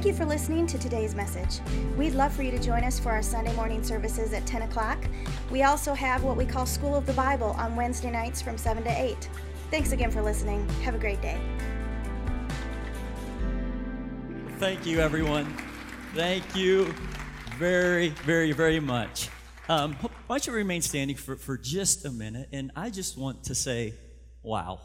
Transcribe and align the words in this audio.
Thank 0.00 0.14
you 0.14 0.18
for 0.18 0.24
listening 0.24 0.66
to 0.68 0.78
today's 0.78 1.14
message. 1.14 1.60
We'd 1.94 2.14
love 2.14 2.32
for 2.32 2.42
you 2.42 2.50
to 2.52 2.58
join 2.58 2.84
us 2.84 2.98
for 2.98 3.10
our 3.10 3.20
Sunday 3.20 3.54
morning 3.54 3.84
services 3.84 4.32
at 4.32 4.46
10 4.46 4.62
o'clock. 4.62 4.96
We 5.50 5.62
also 5.64 5.92
have 5.92 6.24
what 6.24 6.38
we 6.38 6.46
call 6.46 6.64
School 6.64 6.96
of 6.96 7.04
the 7.04 7.12
Bible 7.12 7.50
on 7.58 7.76
Wednesday 7.76 8.10
nights 8.10 8.40
from 8.40 8.56
7 8.56 8.82
to 8.84 8.88
8. 8.88 9.28
Thanks 9.70 9.92
again 9.92 10.10
for 10.10 10.22
listening. 10.22 10.66
Have 10.84 10.94
a 10.94 10.98
great 10.98 11.20
day. 11.20 11.38
Thank 14.56 14.86
you, 14.86 15.00
everyone. 15.00 15.54
Thank 16.14 16.56
you 16.56 16.94
very, 17.58 18.08
very, 18.24 18.52
very 18.52 18.80
much. 18.80 19.28
Um, 19.68 19.92
why 19.96 20.08
don't 20.38 20.46
you 20.46 20.54
remain 20.54 20.80
standing 20.80 21.18
for, 21.18 21.36
for 21.36 21.58
just 21.58 22.06
a 22.06 22.10
minute? 22.10 22.48
And 22.54 22.72
I 22.74 22.88
just 22.88 23.18
want 23.18 23.44
to 23.44 23.54
say, 23.54 23.92
wow. 24.42 24.80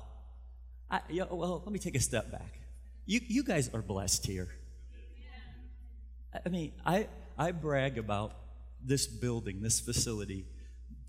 I, 0.92 1.00
yeah, 1.09 1.23
well, 1.32 1.62
let 1.64 1.72
me 1.72 1.80
take 1.80 1.95
a 1.95 2.02
step 2.02 2.34
back. 2.34 2.59
You, 3.06 3.22
you 3.26 3.45
guys 3.45 3.70
are 3.73 3.82
blessed 3.82 4.28
here. 4.28 4.50
I 6.45 6.49
mean, 6.49 6.71
I, 6.85 7.07
I 7.38 7.52
brag 7.52 7.98
about 7.98 8.34
this 8.84 9.07
building, 9.07 9.62
this 9.62 9.80
facility, 9.80 10.45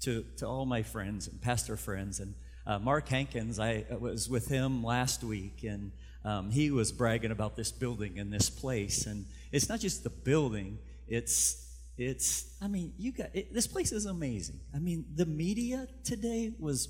to, 0.00 0.24
to 0.38 0.46
all 0.46 0.66
my 0.66 0.82
friends 0.82 1.28
and 1.28 1.40
pastor 1.40 1.76
friends. 1.76 2.20
And 2.20 2.34
uh, 2.66 2.78
Mark 2.78 3.08
Hankins, 3.08 3.58
I 3.58 3.84
was 3.98 4.28
with 4.28 4.48
him 4.48 4.84
last 4.84 5.24
week, 5.24 5.64
and 5.64 5.92
um, 6.24 6.50
he 6.50 6.70
was 6.70 6.92
bragging 6.92 7.30
about 7.30 7.56
this 7.56 7.72
building 7.72 8.18
and 8.18 8.32
this 8.32 8.50
place. 8.50 9.06
And 9.06 9.26
it's 9.52 9.68
not 9.68 9.80
just 9.80 10.04
the 10.04 10.10
building, 10.10 10.78
it's 11.08 11.62
it's 11.98 12.54
i 12.60 12.68
mean 12.68 12.92
you 12.98 13.10
got 13.10 13.28
it, 13.34 13.52
this 13.54 13.66
place 13.66 13.90
is 13.90 14.04
amazing 14.04 14.60
i 14.74 14.78
mean 14.78 15.04
the 15.14 15.24
media 15.24 15.88
today 16.04 16.52
was 16.58 16.88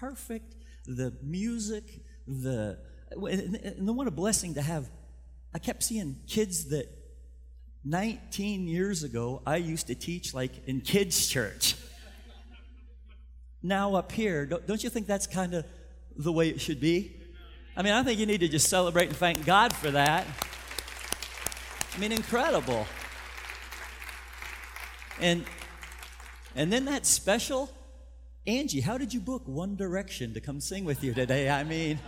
perfect 0.00 0.56
the 0.86 1.16
music 1.22 1.84
the 2.26 2.76
and, 3.12 3.54
and 3.54 3.96
what 3.96 4.08
a 4.08 4.10
blessing 4.10 4.54
to 4.54 4.62
have 4.62 4.90
i 5.54 5.58
kept 5.58 5.82
seeing 5.82 6.16
kids 6.26 6.70
that 6.70 6.88
19 7.84 8.66
years 8.66 9.02
ago 9.02 9.42
i 9.46 9.56
used 9.56 9.86
to 9.86 9.94
teach 9.94 10.34
like 10.34 10.66
in 10.66 10.80
kids 10.80 11.28
church 11.28 11.76
now 13.62 13.94
up 13.94 14.12
here 14.12 14.46
don't, 14.46 14.82
you 14.82 14.90
think 14.90 15.06
that's 15.06 15.26
kind 15.26 15.54
of 15.54 15.64
the 16.16 16.32
way 16.32 16.48
it 16.48 16.60
should 16.60 16.80
be 16.80 17.16
i 17.76 17.82
mean 17.82 17.92
i 17.92 18.02
think 18.02 18.18
you 18.18 18.26
need 18.26 18.40
to 18.40 18.48
just 18.48 18.68
celebrate 18.68 19.08
and 19.08 19.16
thank 19.16 19.44
god 19.44 19.72
for 19.72 19.90
that 19.90 20.26
i 21.94 21.98
mean 21.98 22.12
incredible 22.12 22.86
and 25.20 25.44
and 26.56 26.72
then 26.72 26.84
that 26.86 27.06
special 27.06 27.70
Angie, 28.48 28.80
how 28.80 28.96
did 28.96 29.12
you 29.12 29.20
book 29.20 29.42
One 29.44 29.76
Direction 29.76 30.32
to 30.32 30.40
come 30.40 30.58
sing 30.58 30.86
with 30.86 31.04
you 31.04 31.12
today? 31.12 31.50
I 31.50 31.64
mean, 31.64 31.98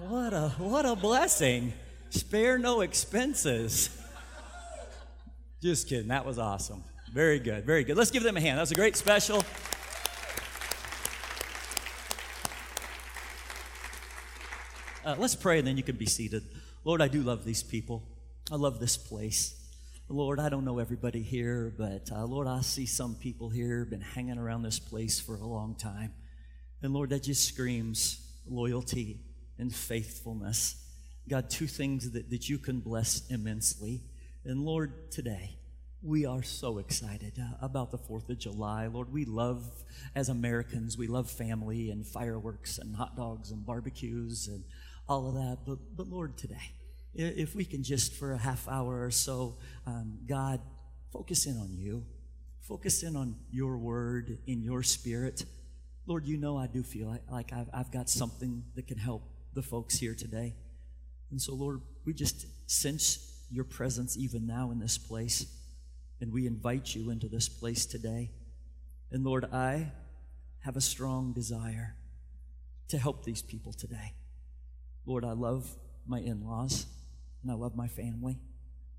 what 0.00 0.32
a 0.32 0.48
what 0.58 0.84
a 0.84 0.96
blessing. 0.96 1.72
Spare 2.10 2.58
no 2.58 2.80
expenses. 2.80 4.01
Just 5.62 5.88
kidding. 5.88 6.08
That 6.08 6.26
was 6.26 6.40
awesome. 6.40 6.82
Very 7.12 7.38
good. 7.38 7.64
Very 7.64 7.84
good. 7.84 7.96
Let's 7.96 8.10
give 8.10 8.24
them 8.24 8.36
a 8.36 8.40
hand. 8.40 8.58
That 8.58 8.62
was 8.62 8.72
a 8.72 8.74
great 8.74 8.96
special. 8.96 9.44
Uh, 15.04 15.14
let's 15.18 15.36
pray 15.36 15.60
and 15.60 15.68
then 15.68 15.76
you 15.76 15.84
can 15.84 15.94
be 15.94 16.06
seated. 16.06 16.42
Lord, 16.82 17.00
I 17.00 17.06
do 17.06 17.22
love 17.22 17.44
these 17.44 17.62
people. 17.62 18.02
I 18.50 18.56
love 18.56 18.80
this 18.80 18.96
place. 18.96 19.54
Lord, 20.08 20.40
I 20.40 20.48
don't 20.48 20.64
know 20.64 20.80
everybody 20.80 21.22
here, 21.22 21.72
but 21.78 22.10
uh, 22.10 22.24
Lord, 22.24 22.48
I 22.48 22.60
see 22.62 22.84
some 22.84 23.14
people 23.14 23.48
here 23.48 23.84
been 23.84 24.00
hanging 24.00 24.38
around 24.38 24.62
this 24.62 24.80
place 24.80 25.20
for 25.20 25.36
a 25.36 25.46
long 25.46 25.76
time. 25.76 26.12
And 26.82 26.92
Lord, 26.92 27.10
that 27.10 27.22
just 27.22 27.46
screams 27.46 28.32
loyalty 28.48 29.20
and 29.58 29.72
faithfulness. 29.72 30.84
God, 31.28 31.48
two 31.48 31.68
things 31.68 32.10
that, 32.10 32.30
that 32.30 32.48
you 32.48 32.58
can 32.58 32.80
bless 32.80 33.28
immensely. 33.28 34.02
And 34.44 34.64
Lord, 34.64 35.12
today, 35.12 35.56
we 36.02 36.26
are 36.26 36.42
so 36.42 36.78
excited 36.78 37.34
uh, 37.40 37.64
about 37.64 37.92
the 37.92 37.98
4th 37.98 38.28
of 38.28 38.38
July. 38.40 38.88
Lord, 38.88 39.12
we 39.12 39.24
love, 39.24 39.84
as 40.16 40.28
Americans, 40.28 40.98
we 40.98 41.06
love 41.06 41.30
family 41.30 41.90
and 41.90 42.04
fireworks 42.04 42.78
and 42.78 42.96
hot 42.96 43.16
dogs 43.16 43.52
and 43.52 43.64
barbecues 43.64 44.48
and 44.48 44.64
all 45.08 45.28
of 45.28 45.34
that. 45.34 45.58
But, 45.64 45.78
but 45.96 46.08
Lord, 46.08 46.36
today, 46.36 46.72
if 47.14 47.54
we 47.54 47.64
can 47.64 47.84
just 47.84 48.16
for 48.16 48.32
a 48.32 48.38
half 48.38 48.66
hour 48.66 49.04
or 49.04 49.12
so, 49.12 49.58
um, 49.86 50.18
God, 50.26 50.60
focus 51.12 51.46
in 51.46 51.56
on 51.56 51.72
you. 51.72 52.04
Focus 52.62 53.04
in 53.04 53.14
on 53.14 53.36
your 53.52 53.78
word, 53.78 54.38
in 54.48 54.60
your 54.60 54.82
spirit. 54.82 55.44
Lord, 56.06 56.26
you 56.26 56.36
know 56.36 56.56
I 56.56 56.66
do 56.66 56.82
feel 56.82 57.06
like, 57.06 57.22
like 57.30 57.52
I've, 57.52 57.68
I've 57.72 57.92
got 57.92 58.10
something 58.10 58.64
that 58.74 58.88
can 58.88 58.98
help 58.98 59.22
the 59.54 59.62
folks 59.62 59.98
here 59.98 60.16
today. 60.16 60.56
And 61.30 61.40
so, 61.40 61.54
Lord, 61.54 61.80
we 62.04 62.12
just 62.12 62.46
sense 62.68 63.31
your 63.52 63.64
presence 63.64 64.16
even 64.16 64.46
now 64.46 64.70
in 64.70 64.80
this 64.80 64.98
place. 64.98 65.46
And 66.20 66.32
we 66.32 66.46
invite 66.46 66.94
you 66.94 67.10
into 67.10 67.28
this 67.28 67.48
place 67.48 67.84
today. 67.84 68.30
And 69.10 69.24
Lord, 69.24 69.44
I 69.52 69.92
have 70.60 70.76
a 70.76 70.80
strong 70.80 71.32
desire 71.32 71.96
to 72.88 72.98
help 72.98 73.24
these 73.24 73.42
people 73.42 73.72
today. 73.72 74.14
Lord, 75.04 75.24
I 75.24 75.32
love 75.32 75.68
my 76.06 76.20
in 76.20 76.46
laws 76.46 76.86
and 77.42 77.50
I 77.50 77.54
love 77.54 77.74
my 77.74 77.88
family, 77.88 78.38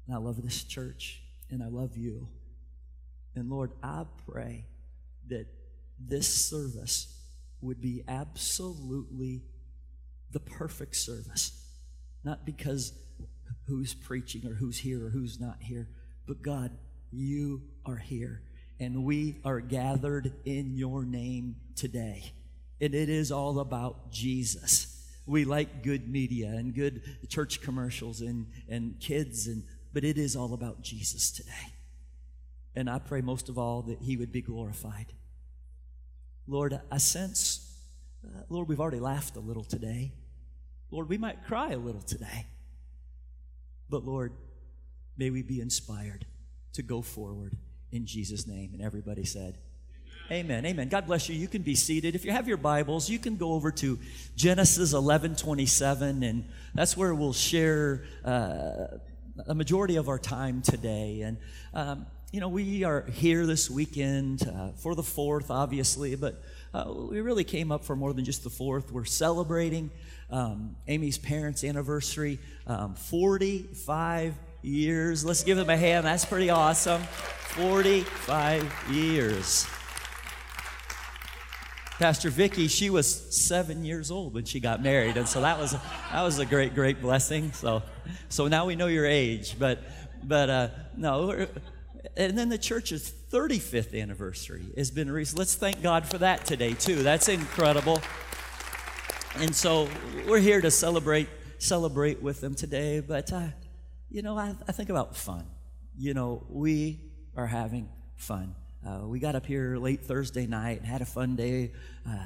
and 0.06 0.16
I 0.16 0.20
love 0.20 0.44
this 0.44 0.64
church, 0.64 1.22
and 1.50 1.64
I 1.64 1.68
love 1.68 1.96
you. 1.96 2.28
And 3.36 3.50
Lord, 3.50 3.72
I 3.82 4.04
pray 4.30 4.66
that 5.30 5.48
this 5.98 6.28
service 6.28 7.22
would 7.62 7.82
be 7.82 8.04
absolutely 8.08 9.44
the 10.32 10.42
perfect 10.42 10.98
service. 10.98 11.66
Not 12.24 12.46
because 12.46 12.92
who's 13.68 13.94
preaching 13.94 14.46
or 14.48 14.56
who's 14.56 14.80
here 14.80 15.06
or 15.06 15.10
who's 15.10 15.40
not 15.40 15.58
here, 15.60 15.88
but 16.28 16.42
God, 16.42 16.72
you 17.12 17.62
are 17.86 17.98
here. 17.98 18.42
And 18.80 19.06
we 19.06 19.40
are 19.46 19.62
gathered 19.62 20.34
in 20.46 20.76
your 20.76 21.06
name 21.06 21.56
today. 21.76 22.34
And 22.82 22.94
it 22.94 23.08
is 23.08 23.32
all 23.32 23.60
about 23.60 24.12
Jesus 24.12 24.94
we 25.26 25.46
like 25.46 25.84
good 25.84 26.10
media 26.10 26.48
and 26.48 26.74
good 26.74 27.02
church 27.30 27.62
commercials 27.62 28.22
and, 28.22 28.48
and 28.68 29.00
kids, 29.00 29.48
and, 29.48 29.64
but 29.94 30.04
it 30.04 30.18
is 30.18 30.36
all 30.36 30.54
about 30.54 30.82
Jesus 30.82 31.32
today. 31.32 31.74
And 32.76 32.90
I 32.90 33.00
pray 33.00 33.22
most 33.22 33.50
of 33.50 33.58
all 33.58 33.84
that 33.84 34.02
he 34.02 34.18
would 34.18 34.32
be 34.32 34.42
glorified. 34.42 35.14
Lord, 36.48 36.80
I 36.92 36.98
sense, 36.98 37.80
uh, 38.26 38.42
Lord, 38.50 38.68
we've 38.68 38.82
already 38.82 39.00
laughed 39.00 39.38
a 39.38 39.40
little 39.40 39.64
today. 39.64 40.12
Lord, 40.92 41.08
we 41.08 41.18
might 41.18 41.46
cry 41.46 41.72
a 41.72 41.78
little 41.78 42.02
today. 42.02 42.48
But 43.94 44.06
Lord, 44.06 44.34
may 45.20 45.30
we 45.30 45.44
be 45.44 45.62
inspired 45.62 46.26
to 46.74 46.82
go 46.82 47.04
forward 47.04 47.56
in 47.92 48.08
Jesus' 48.08 48.48
name. 48.48 48.72
And 48.74 48.82
everybody 48.82 49.24
said, 49.24 49.60
Amen. 50.32 50.66
Amen. 50.66 50.90
God 50.90 51.06
bless 51.06 51.30
you. 51.30 51.36
You 51.36 51.48
can 51.48 51.62
be 51.62 51.76
seated. 51.76 52.16
If 52.16 52.26
you 52.26 52.32
have 52.32 52.48
your 52.48 52.58
Bibles, 52.58 53.08
you 53.08 53.20
can 53.20 53.38
go 53.38 53.52
over 53.54 53.72
to 53.74 54.00
Genesis 54.36 54.94
11 54.94 55.36
27, 55.36 56.24
and 56.24 56.50
that's 56.74 56.98
where 56.98 57.14
we'll 57.14 57.34
share 57.34 58.04
uh, 58.26 58.98
a 59.46 59.54
majority 59.54 59.98
of 59.98 60.10
our 60.10 60.18
time 60.18 60.64
today. 60.64 61.22
And, 61.22 61.38
um, 61.76 62.08
you 62.32 62.40
know, 62.40 62.50
we 62.50 62.84
are 62.84 63.06
here 63.12 63.46
this 63.46 63.70
weekend 63.70 64.42
uh, 64.42 64.72
for 64.72 64.96
the 64.96 65.04
fourth, 65.04 65.52
obviously, 65.52 66.16
but 66.16 66.42
uh, 66.74 66.92
we 66.92 67.22
really 67.22 67.44
came 67.44 67.72
up 67.72 67.86
for 67.86 67.96
more 67.96 68.12
than 68.12 68.26
just 68.26 68.44
the 68.44 68.50
fourth. 68.50 68.92
We're 68.92 69.06
celebrating 69.06 69.92
um, 70.34 70.76
Amy's 70.88 71.20
parents' 71.20 71.64
anniversary, 71.64 72.40
um, 72.66 72.96
45 72.96 74.34
years. 74.64 75.24
Let's 75.24 75.44
give 75.44 75.58
them 75.58 75.70
a 75.70 75.78
hand. 75.78 76.08
That's 76.08 76.26
pretty 76.26 76.50
awesome. 76.50 77.04
45 77.04 78.90
years. 78.90 79.68
Pastor 82.00 82.32
Vicky, 82.32 82.68
she 82.68 82.90
was 82.90 83.08
seven 83.46 83.86
years 83.86 84.10
old 84.10 84.34
when 84.34 84.46
she 84.46 84.60
got 84.60 84.82
married, 84.82 85.16
and 85.16 85.28
so 85.28 85.42
that 85.42 85.60
was 85.60 85.74
that 85.74 86.24
was 86.24 86.40
a 86.40 86.46
great, 86.46 86.74
great 86.74 87.00
blessing. 87.00 87.52
So, 87.52 87.84
so 88.30 88.48
now 88.48 88.66
we 88.66 88.76
know 88.76 88.88
your 88.88 89.06
age, 89.06 89.56
but 89.60 89.84
but 90.24 90.50
uh, 90.50 90.68
no. 90.98 91.48
And 92.18 92.38
then 92.38 92.50
the 92.50 92.58
church's 92.58 93.14
35th 93.32 94.00
anniversary 94.00 94.66
has 94.76 94.90
been 94.90 95.10
recent. 95.10 95.38
Let's 95.38 95.56
thank 95.56 95.82
God 95.84 96.08
for 96.08 96.18
that 96.18 96.46
today 96.46 96.74
too. 96.74 97.04
That's 97.04 97.30
incredible. 97.30 98.02
And 99.38 99.56
so 99.56 99.90
we're 100.28 100.40
here 100.40 100.62
to 100.62 100.70
celebrate 100.70 101.28
celebrate 101.58 102.22
with 102.22 102.40
them 102.40 102.54
today. 102.54 103.00
But 103.00 103.34
uh, 103.34 103.48
you 104.10 104.22
know, 104.22 104.38
I, 104.38 104.54
I 104.68 104.72
think 104.72 104.90
about 104.90 105.16
fun. 105.16 105.46
You 105.98 106.14
know, 106.14 106.46
we 106.50 107.00
are 107.36 107.48
having 107.48 107.90
fun. 108.16 108.56
Uh, 108.86 109.08
we 109.08 109.20
got 109.20 109.34
up 109.34 109.46
here 109.46 109.78
late 109.78 110.02
Thursday 110.02 110.46
night, 110.46 110.84
had 110.84 111.02
a 111.02 111.06
fun 111.06 111.36
day 111.36 111.72
uh, 112.08 112.18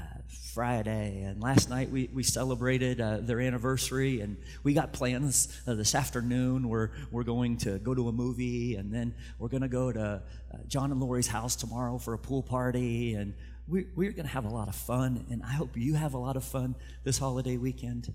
Friday, 0.53 1.21
and 1.21 1.41
last 1.41 1.69
night 1.69 1.91
we, 1.91 2.09
we 2.11 2.23
celebrated 2.23 2.99
uh, 2.99 3.19
their 3.21 3.39
anniversary, 3.39 4.21
and 4.21 4.37
we 4.63 4.73
got 4.73 4.91
plans 4.91 5.55
uh, 5.67 5.75
this 5.75 5.93
afternoon. 5.93 6.67
We're, 6.67 6.89
we're 7.11 7.23
going 7.23 7.57
to 7.57 7.77
go 7.77 7.93
to 7.93 8.09
a 8.09 8.11
movie, 8.11 8.75
and 8.75 8.91
then 8.91 9.13
we're 9.37 9.49
going 9.49 9.61
to 9.61 9.67
go 9.67 9.91
to 9.91 10.01
uh, 10.01 10.57
John 10.67 10.91
and 10.91 10.99
Lori's 10.99 11.27
house 11.27 11.55
tomorrow 11.55 11.99
for 11.99 12.15
a 12.15 12.19
pool 12.19 12.41
party, 12.41 13.13
and 13.13 13.35
we, 13.67 13.85
we're 13.95 14.11
going 14.11 14.25
to 14.25 14.31
have 14.31 14.45
a 14.45 14.49
lot 14.49 14.67
of 14.67 14.75
fun, 14.75 15.25
and 15.29 15.43
I 15.43 15.51
hope 15.51 15.75
you 15.75 15.95
have 15.95 16.13
a 16.13 16.17
lot 16.17 16.37
of 16.37 16.43
fun 16.43 16.75
this 17.03 17.17
holiday 17.17 17.57
weekend. 17.57 18.13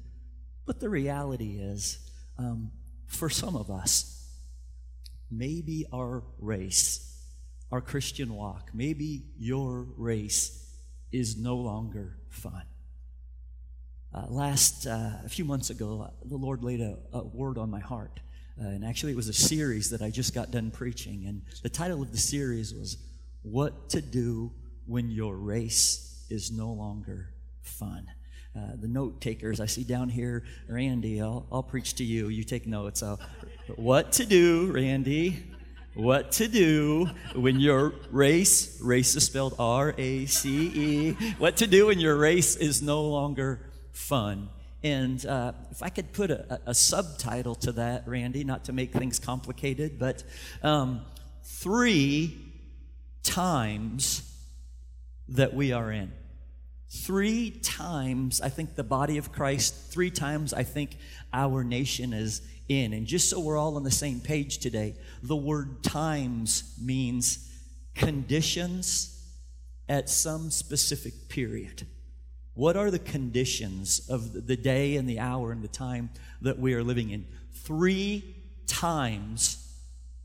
But 0.67 0.81
the 0.81 0.89
reality 0.89 1.59
is, 1.61 1.99
um, 2.39 2.71
for 3.07 3.29
some 3.29 3.57
of 3.57 3.71
us, 3.71 4.31
maybe 5.31 5.87
our 5.93 6.23
race, 6.39 7.23
our 7.71 7.81
Christian 7.81 8.35
walk, 8.35 8.71
maybe 8.73 9.25
your 9.39 9.87
race 9.97 10.59
is 11.11 11.37
no 11.37 11.57
longer 11.57 12.17
fun. 12.31 12.63
Uh, 14.15 14.27
last, 14.29 14.87
uh, 14.87 15.11
a 15.25 15.29
few 15.29 15.45
months 15.45 15.71
ago, 15.71 16.07
uh, 16.07 16.11
the 16.25 16.37
Lord 16.37 16.63
laid 16.63 16.81
a, 16.81 16.99
a 17.13 17.25
word 17.25 17.59
on 17.59 17.71
my 17.71 17.81
heart. 17.81 18.21
Uh, 18.61 18.69
and 18.69 18.85
actually, 18.85 19.13
it 19.13 19.17
was 19.17 19.29
a 19.29 19.35
series 19.35 19.91
that 19.91 20.03
I 20.03 20.11
just 20.11 20.35
got 20.35 20.51
done 20.51 20.71
preaching. 20.71 21.25
And 21.27 21.43
the 21.63 21.71
title 21.71 22.03
of 22.03 22.13
the 22.13 22.19
series 22.19 22.75
was 22.75 22.99
What 23.43 23.89
to 23.91 24.03
Do 24.03 24.53
When 24.87 25.11
Your 25.11 25.37
Race 25.37 26.25
is 26.29 26.51
No 26.51 26.73
Longer 26.73 27.29
Fun. 27.63 28.07
Uh, 28.55 28.77
the 28.81 28.89
note 28.89 29.21
takers 29.21 29.61
I 29.61 29.67
see 29.67 29.85
down 29.85 30.09
here, 30.09 30.45
Randy, 30.69 31.23
I'll, 31.23 31.47
I'll 31.51 31.63
preach 31.63 31.95
to 31.95 32.05
you. 32.05 32.29
You 32.29 32.45
take 32.45 32.67
notes. 32.67 33.03
What 33.77 34.13
to 34.13 34.27
do, 34.27 34.71
Randy? 34.73 35.43
What 35.95 36.33
to 36.33 36.49
do 36.49 37.11
when 37.35 37.61
your 37.61 37.93
race, 38.11 38.81
race 38.83 39.15
is 39.15 39.25
spelled 39.25 39.55
R 39.59 39.95
A 39.99 40.25
C 40.25 40.67
E, 40.75 41.13
what 41.39 41.59
to 41.59 41.67
do 41.67 41.87
when 41.87 42.01
your 42.01 42.17
race 42.17 42.57
is 42.57 42.81
no 42.81 43.03
longer 43.05 43.61
fun. 43.93 44.49
And 44.83 45.25
uh, 45.27 45.53
if 45.71 45.83
I 45.83 45.91
could 45.91 46.13
put 46.13 46.31
a, 46.31 46.61
a, 46.67 46.75
subtitle 46.75 47.55
to 47.57 47.73
that, 47.73 48.09
Randy, 48.09 48.43
not 48.43 48.65
to 48.65 48.73
make 48.73 48.93
things 48.93 49.19
complicated, 49.19 49.99
but 49.99 50.25
um, 50.63 51.03
three 51.45 52.39
times 53.23 54.32
that 55.29 55.55
we 55.55 55.73
are 55.73 55.91
in. 55.91 56.13
Three 56.91 57.51
times, 57.51 58.41
I 58.41 58.51
think 58.51 58.75
the 58.75 58.85
body 58.85 59.17
of 59.17 59.33
Christ, 59.33 59.75
three 59.91 60.11
times, 60.11 60.53
I 60.53 60.63
think 60.63 60.99
our 61.33 61.65
nation 61.65 62.13
is 62.13 62.43
in. 62.69 62.93
And 62.93 63.07
just 63.07 63.31
so 63.31 63.41
we're 63.41 63.57
all 63.57 63.77
on 63.77 63.83
the 63.83 63.91
same 63.91 64.21
page 64.21 64.59
today, 64.59 64.97
the 65.23 65.37
word 65.37 65.83
times 65.83 66.75
means 66.81 67.51
conditions 67.95 69.19
at 69.89 70.11
some 70.11 70.51
specific 70.51 71.29
period. 71.29 71.87
What 72.55 72.77
are 72.77 72.91
the 72.91 72.99
conditions 72.99 74.09
of 74.11 74.47
the 74.47 74.57
day 74.57 74.97
and 74.97 75.09
the 75.09 75.19
hour 75.19 75.53
and 75.53 75.63
the 75.63 75.69
time 75.69 76.11
that 76.43 76.59
we 76.59 76.75
are 76.75 76.83
living 76.83 77.11
in? 77.11 77.27
Three 77.53 78.37
times 78.67 79.75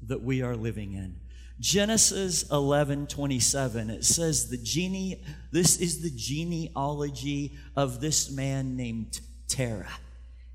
that 0.01 0.21
we 0.21 0.41
are 0.41 0.55
living 0.55 0.93
in. 0.93 1.15
Genesis 1.59 2.49
11 2.51 3.07
27, 3.07 3.89
it 3.89 4.05
says 4.05 4.49
the 4.49 4.57
genie, 4.57 5.23
this 5.51 5.77
is 5.77 6.01
the 6.01 6.11
genealogy 6.11 7.57
of 7.75 7.99
this 7.99 8.31
man 8.31 8.75
named 8.75 9.19
Terah. 9.47 9.99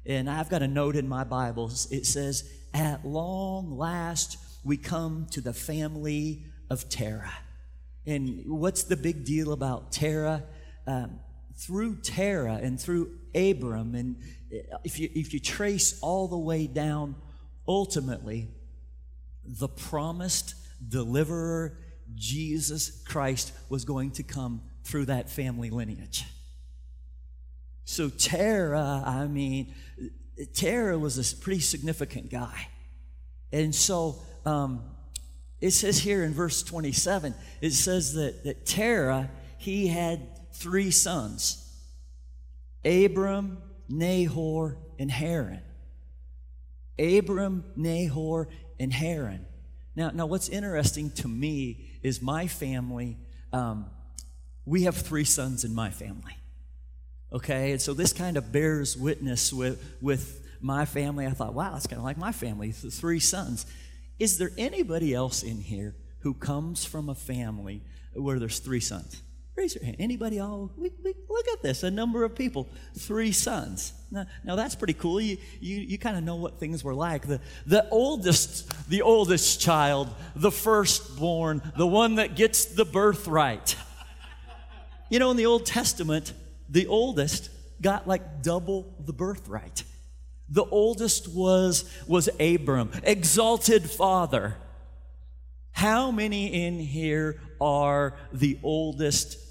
And 0.06 0.31
I've 0.31 0.49
got 0.49 0.62
a 0.62 0.69
note 0.69 0.94
in 0.96 1.08
my 1.08 1.25
Bible. 1.25 1.66
It 1.90 2.06
says, 2.06 2.49
At 2.72 3.04
long 3.04 3.76
last, 3.76 4.37
we 4.64 4.76
come 4.76 5.26
to 5.32 5.40
the 5.40 5.52
family 5.52 6.44
of 6.70 6.88
Terah. 6.88 7.32
And 8.06 8.44
what's 8.46 8.84
the 8.84 8.96
big 8.96 9.25
deal 9.25 9.52
about 9.52 9.93
Terah? 9.93 10.44
Um, 10.87 11.20
through 11.56 11.96
Terah 11.96 12.58
and 12.62 12.81
through 12.81 13.10
Abram, 13.34 13.94
and 13.94 14.16
if 14.84 14.99
you, 14.99 15.08
if 15.14 15.32
you 15.32 15.40
trace 15.40 15.99
all 16.00 16.26
the 16.28 16.38
way 16.38 16.66
down, 16.66 17.14
ultimately, 17.66 18.49
the 19.44 19.69
promised 19.69 20.54
deliverer, 20.88 21.79
Jesus 22.14 23.02
Christ, 23.06 23.52
was 23.69 23.84
going 23.84 24.12
to 24.12 24.23
come 24.23 24.62
through 24.84 25.06
that 25.06 25.31
family 25.31 25.70
lineage. 25.70 26.25
So 27.84 28.08
Terah, 28.08 29.02
I 29.05 29.26
mean, 29.26 29.75
Terah 30.55 30.99
was 30.99 31.19
a 31.19 31.37
pretty 31.37 31.61
significant 31.61 32.31
guy. 32.31 32.69
And 33.52 33.75
so 33.75 34.17
um, 34.46 34.82
it 35.61 35.73
says 35.73 35.99
here 35.99 36.25
in 36.25 36.32
verse 36.32 36.62
27, 36.62 37.35
it 37.61 37.73
says 37.73 38.14
that, 38.14 38.44
that 38.44 38.67
Terah, 38.67 39.31
he 39.58 39.88
had 39.88 40.20
three 40.52 40.90
sons 40.90 41.58
Abram, 42.85 43.58
Nahor, 43.88 44.76
and 44.99 45.11
Haran. 45.11 45.62
Abram, 46.99 47.64
Nahor, 47.76 48.49
and 48.81 48.93
Haran. 48.93 49.46
Now, 49.94 50.10
now 50.10 50.26
what's 50.26 50.48
interesting 50.48 51.10
to 51.12 51.28
me 51.28 51.90
is 52.02 52.22
my 52.22 52.46
family, 52.46 53.18
um, 53.52 53.86
we 54.64 54.84
have 54.84 54.96
three 54.96 55.24
sons 55.24 55.64
in 55.64 55.74
my 55.74 55.90
family. 55.90 56.36
Okay, 57.32 57.72
and 57.72 57.80
so 57.80 57.94
this 57.94 58.12
kind 58.12 58.36
of 58.36 58.52
bears 58.52 58.96
witness 58.96 59.52
with, 59.52 59.82
with 60.00 60.42
my 60.60 60.84
family. 60.84 61.26
I 61.26 61.30
thought, 61.30 61.54
wow, 61.54 61.74
it's 61.76 61.86
kind 61.86 61.98
of 61.98 62.04
like 62.04 62.18
my 62.18 62.32
family, 62.32 62.72
three 62.72 63.20
sons. 63.20 63.66
Is 64.18 64.38
there 64.38 64.50
anybody 64.58 65.14
else 65.14 65.42
in 65.42 65.60
here 65.60 65.94
who 66.20 66.34
comes 66.34 66.84
from 66.84 67.08
a 67.08 67.14
family 67.14 67.82
where 68.14 68.38
there's 68.38 68.58
three 68.58 68.80
sons? 68.80 69.20
Raise 69.54 69.75
your 69.75 69.84
hand. 69.84 69.96
Anybody? 69.99 70.40
All 70.40 70.70
we, 70.78 70.90
we, 71.04 71.14
look 71.28 71.46
at 71.52 71.62
this. 71.62 71.82
A 71.82 71.90
number 71.90 72.25
of 72.25 72.34
people, 72.34 72.69
three 72.96 73.32
sons. 73.32 73.93
Now, 74.10 74.26
now 74.44 74.56
that's 74.56 74.75
pretty 74.75 74.94
cool. 74.94 75.20
You 75.20 75.37
you, 75.60 75.76
you 75.76 75.99
kind 75.99 76.16
of 76.16 76.25
know 76.25 76.37
what 76.37 76.58
things 76.58 76.82
were 76.82 76.94
like. 76.94 77.26
The 77.26 77.40
the 77.66 77.87
oldest, 77.90 78.88
the 78.88 79.02
oldest 79.02 79.60
child, 79.60 80.08
the 80.34 80.50
firstborn, 80.50 81.60
the 81.76 81.87
one 81.87 82.14
that 82.14 82.34
gets 82.34 82.64
the 82.64 82.87
birthright. 82.87 83.76
You 85.10 85.19
know, 85.19 85.31
in 85.31 85.37
the 85.37 85.46
Old 85.46 85.66
Testament, 85.66 86.32
the 86.70 86.87
oldest 86.87 87.50
got 87.82 88.08
like 88.08 88.43
double 88.43 88.94
the 89.04 89.12
birthright. 89.12 89.84
The 90.49 90.64
oldest 90.64 91.28
was 91.28 91.84
was 92.06 92.31
Abram, 92.40 92.90
exalted 93.04 93.90
father. 93.90 94.56
How 95.72 96.10
many 96.10 96.64
in 96.64 96.78
here 96.78 97.40
are 97.60 98.14
the 98.32 98.58
oldest 98.62 99.41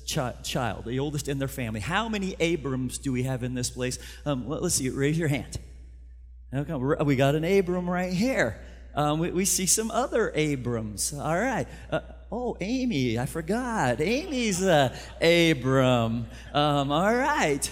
child, 0.44 0.86
the 0.86 1.00
oldest 1.00 1.28
in 1.28 1.40
their 1.40 1.48
family. 1.48 1.80
How 1.80 2.10
many 2.10 2.36
Abrams 2.40 2.98
do 2.98 3.12
we 3.12 3.24
have 3.24 3.44
in 3.44 3.54
this 3.54 3.70
place? 3.70 4.00
Um, 4.26 4.48
let, 4.48 4.62
us 4.62 4.76
see, 4.76 4.90
raise 4.90 5.18
your 5.18 5.28
hand. 5.28 5.58
Okay, 6.54 6.74
we 6.74 7.16
got 7.16 7.36
an 7.36 7.46
Abram 7.46 7.90
right 7.90 8.12
here. 8.12 8.60
Um, 8.94 9.20
we, 9.20 9.32
we, 9.32 9.46
see 9.46 9.66
some 9.66 9.90
other 9.90 10.34
Abrams. 10.36 11.14
All 11.14 11.40
right. 11.40 11.66
Uh, 11.90 12.02
oh, 12.30 12.58
Amy, 12.60 13.18
I 13.18 13.26
forgot. 13.26 14.02
Amy's 14.02 14.62
a 14.62 14.94
Abram. 15.22 16.28
Um, 16.54 16.92
all 16.92 17.16
right. 17.16 17.72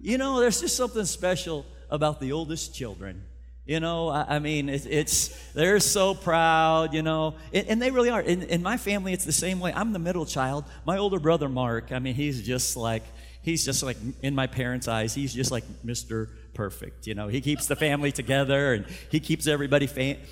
You 0.00 0.18
know, 0.18 0.38
there's 0.40 0.60
just 0.60 0.76
something 0.76 1.06
special 1.06 1.64
about 1.90 2.20
the 2.20 2.32
oldest 2.32 2.74
children. 2.74 3.24
You 3.68 3.80
know, 3.80 4.08
I, 4.08 4.36
I 4.36 4.38
mean, 4.38 4.70
it, 4.70 4.86
it's, 4.86 5.28
they're 5.52 5.78
so 5.78 6.14
proud, 6.14 6.94
you 6.94 7.02
know, 7.02 7.34
and, 7.52 7.68
and 7.68 7.82
they 7.82 7.90
really 7.90 8.08
are. 8.08 8.22
In, 8.22 8.42
in 8.44 8.62
my 8.62 8.78
family, 8.78 9.12
it's 9.12 9.26
the 9.26 9.30
same 9.30 9.60
way. 9.60 9.74
I'm 9.74 9.92
the 9.92 9.98
middle 9.98 10.24
child. 10.24 10.64
My 10.86 10.96
older 10.96 11.20
brother, 11.20 11.50
Mark, 11.50 11.92
I 11.92 11.98
mean, 11.98 12.14
he's 12.14 12.40
just 12.40 12.78
like, 12.78 13.02
he's 13.42 13.66
just 13.66 13.82
like, 13.82 13.98
in 14.22 14.34
my 14.34 14.46
parents' 14.46 14.88
eyes, 14.88 15.12
he's 15.12 15.34
just 15.34 15.50
like 15.50 15.64
Mr. 15.84 16.30
Perfect. 16.54 17.06
You 17.06 17.14
know, 17.14 17.28
he 17.28 17.42
keeps 17.42 17.66
the 17.66 17.76
family 17.76 18.10
together 18.10 18.72
and 18.72 18.86
he 19.10 19.20
keeps 19.20 19.46
everybody, 19.46 19.86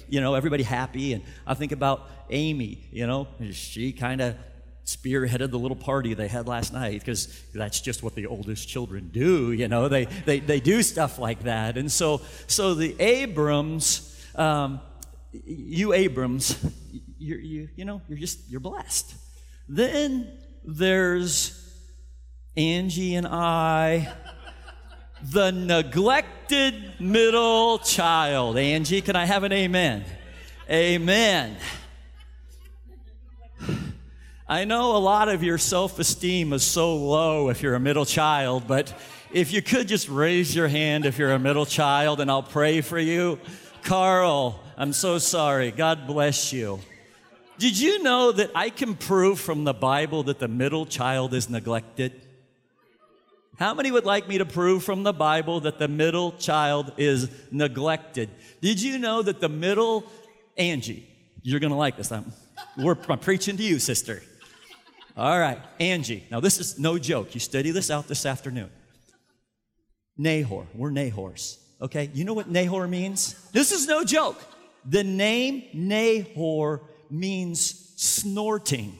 you 0.09 0.23
know, 0.23 0.35
everybody 0.35 0.63
happy. 0.63 1.13
And 1.13 1.23
I 1.47 1.53
think 1.53 1.73
about 1.73 2.09
Amy, 2.31 2.89
you 2.91 3.07
know, 3.07 3.29
she 3.53 3.93
kind 3.93 4.23
of 4.23 4.35
spearheaded 4.87 5.51
the 5.51 5.59
little 5.59 5.77
party 5.77 6.15
they 6.15 6.29
had 6.29 6.47
last 6.47 6.73
night 6.73 7.01
because 7.01 7.27
that's 7.53 7.81
just 7.81 8.05
what 8.05 8.15
the 8.15 8.27
oldest 8.27 8.69
children 8.69 9.11
do 9.13 9.51
you 9.51 9.67
know? 9.67 9.89
They, 9.89 10.05
they, 10.05 10.39
they 10.39 10.61
do 10.61 10.81
stuff 10.83 11.19
like 11.19 11.43
that. 11.43 11.77
And 11.77 11.91
so 11.91 12.21
so 12.47 12.75
the 12.75 12.95
abrams 13.01 14.13
um, 14.37 14.81
you 15.33 15.93
abrams 15.93 16.57
you 17.19 17.37
you, 17.37 17.69
you 17.75 17.85
know 17.85 18.01
you're 18.09 18.19
just 18.19 18.49
you're 18.49 18.61
blessed. 18.61 19.15
Then 19.69 20.31
there's 20.65 21.63
angie 22.57 23.17
and 23.17 23.27
i 23.27 24.13
the 25.23 25.51
neglected 25.51 26.75
middle 27.01 27.79
child. 27.81 28.57
Angie 28.57 29.01
can 29.01 29.17
i 29.17 29.25
have 29.25 29.43
an 29.43 29.53
amen? 29.53 30.05
Amen 30.71 31.57
I 34.49 34.65
know 34.65 34.97
a 34.97 34.99
lot 34.99 35.29
of 35.29 35.43
your 35.43 35.59
self 35.59 35.99
esteem 35.99 36.53
is 36.53 36.63
so 36.63 36.95
low 36.95 37.49
if 37.49 37.63
you're 37.63 37.75
a 37.75 37.81
middle 37.81 38.05
child, 38.05 38.69
but 38.69 38.95
if 39.33 39.53
you 39.53 39.61
could 39.61 39.89
just 39.89 40.09
raise 40.09 40.55
your 40.55 40.69
hand 40.69 41.05
if 41.05 41.19
you're 41.19 41.33
a 41.33 41.39
middle 41.39 41.67
child 41.67 42.21
and 42.21 42.31
I'll 42.31 42.45
pray 42.45 42.81
for 42.81 42.97
you. 42.97 43.41
Carl, 43.83 44.63
I'm 44.77 44.93
so 44.93 45.19
sorry. 45.19 45.73
God 45.73 46.07
bless 46.07 46.53
you. 46.53 46.79
Did 47.59 47.77
you 47.77 48.05
know 48.05 48.31
that 48.31 48.53
I 48.55 48.71
can 48.71 48.95
prove 48.95 49.41
from 49.41 49.65
the 49.65 49.75
Bible 49.75 50.23
that 50.25 50.39
the 50.39 50.47
middle 50.47 50.87
child 50.87 51.35
is 51.35 51.51
neglected? 51.51 52.13
How 53.59 53.75
many 53.75 53.91
would 53.91 54.05
like 54.05 54.29
me 54.29 54.39
to 54.39 54.47
prove 54.47 54.85
from 54.85 55.03
the 55.03 55.13
Bible 55.13 55.59
that 55.61 55.81
the 55.81 55.89
middle 55.89 56.31
child 56.33 56.93
is 56.99 57.29
neglected? 57.51 58.31
Did 58.61 58.81
you 58.81 58.99
know 58.99 59.23
that 59.23 59.41
the 59.41 59.49
middle, 59.49 60.05
Angie, 60.57 61.09
you're 61.43 61.59
going 61.59 61.73
to 61.73 61.77
like 61.77 61.97
this. 61.97 62.13
I'm, 62.13 62.33
we're, 62.79 62.97
I'm 63.09 63.19
preaching 63.19 63.57
to 63.57 63.63
you, 63.65 63.81
sister. 63.81 64.23
All 65.17 65.39
right, 65.41 65.59
Angie. 65.81 66.25
Now, 66.31 66.41
this 66.41 66.59
is 66.59 66.79
no 66.79 66.99
joke. 66.99 67.35
You 67.35 67.41
study 67.41 67.71
this 67.71 67.91
out 67.91 68.07
this 68.07 68.27
afternoon. 68.27 68.71
Nahor. 70.19 70.67
We're 70.75 70.91
Nahors. 70.91 71.59
Okay? 71.81 72.11
You 72.13 72.25
know 72.25 72.35
what 72.35 72.51
Nahor 72.51 72.87
means? 72.87 73.35
This 73.51 73.73
is 73.73 73.87
no 73.87 74.05
joke. 74.05 74.39
the 74.85 75.03
name 75.03 75.65
Nahor 75.73 76.83
means 77.11 77.95
snorting. 77.97 78.99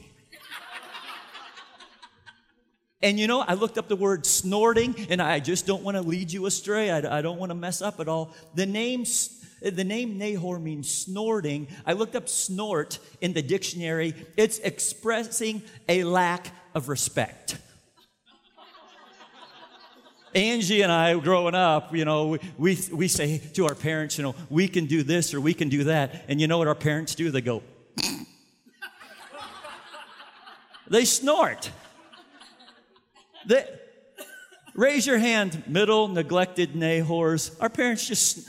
And 2.99 3.19
you 3.19 3.27
know, 3.27 3.41
I 3.41 3.53
looked 3.53 3.77
up 3.77 3.87
the 3.87 3.95
word 3.95 4.25
snorting, 4.25 4.95
and 5.09 5.21
I 5.21 5.39
just 5.39 5.67
don't 5.67 5.83
want 5.83 5.97
to 5.97 6.01
lead 6.01 6.31
you 6.31 6.47
astray. 6.47 6.89
I, 6.89 7.19
I 7.19 7.21
don't 7.21 7.37
want 7.37 7.51
to 7.51 7.55
mess 7.55 7.79
up 7.79 7.99
at 7.99 8.07
all. 8.07 8.33
The 8.55 8.65
name, 8.65 9.05
the 9.61 9.83
name 9.83 10.17
Nahor 10.17 10.59
means 10.59 10.89
snorting. 10.89 11.67
I 11.85 11.93
looked 11.93 12.15
up 12.15 12.29
snort 12.29 12.99
in 13.21 13.33
the 13.33 13.41
dictionary. 13.41 14.13
It's 14.35 14.59
expressing 14.59 15.63
a 15.89 16.03
lack 16.03 16.51
of 16.75 16.89
respect. 16.89 17.57
Angie 20.35 20.81
and 20.81 20.91
I, 20.91 21.17
growing 21.17 21.55
up, 21.55 21.95
you 21.95 22.05
know, 22.05 22.37
we, 22.57 22.77
we 22.91 23.07
say 23.07 23.39
to 23.53 23.65
our 23.65 23.73
parents, 23.73 24.17
you 24.17 24.23
know, 24.23 24.35
we 24.49 24.67
can 24.67 24.85
do 24.85 25.01
this 25.01 25.33
or 25.33 25.41
we 25.41 25.53
can 25.53 25.69
do 25.69 25.85
that. 25.85 26.25
And 26.27 26.39
you 26.39 26.47
know 26.47 26.59
what 26.59 26.67
our 26.67 26.75
parents 26.75 27.15
do? 27.15 27.31
They 27.31 27.41
go, 27.41 27.63
they 30.87 31.05
snort. 31.05 31.71
They, 33.47 33.65
raise 34.75 35.07
your 35.07 35.17
hand, 35.17 35.63
middle 35.67 36.07
neglected 36.07 36.75
Nahors. 36.75 37.55
Our 37.59 37.69
parents 37.69 38.07
just, 38.07 38.47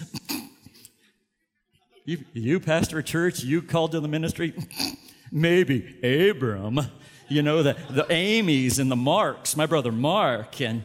you, 2.09 2.25
you 2.33 2.59
pastor 2.59 3.01
a 3.01 3.03
church, 3.03 3.45
you 3.45 3.61
called 3.61 3.93
to 3.93 4.01
the 4.01 4.09
ministry, 4.09 4.55
maybe 5.31 5.99
Abram, 6.03 6.81
you 7.29 7.43
know, 7.43 7.63
the, 7.63 7.77
the 7.91 8.11
Amy's 8.11 8.79
and 8.79 8.91
the 8.91 8.97
Marks, 8.97 9.55
my 9.59 9.67
brother 9.67 9.93
Mark, 9.93 10.59
and 10.63 10.83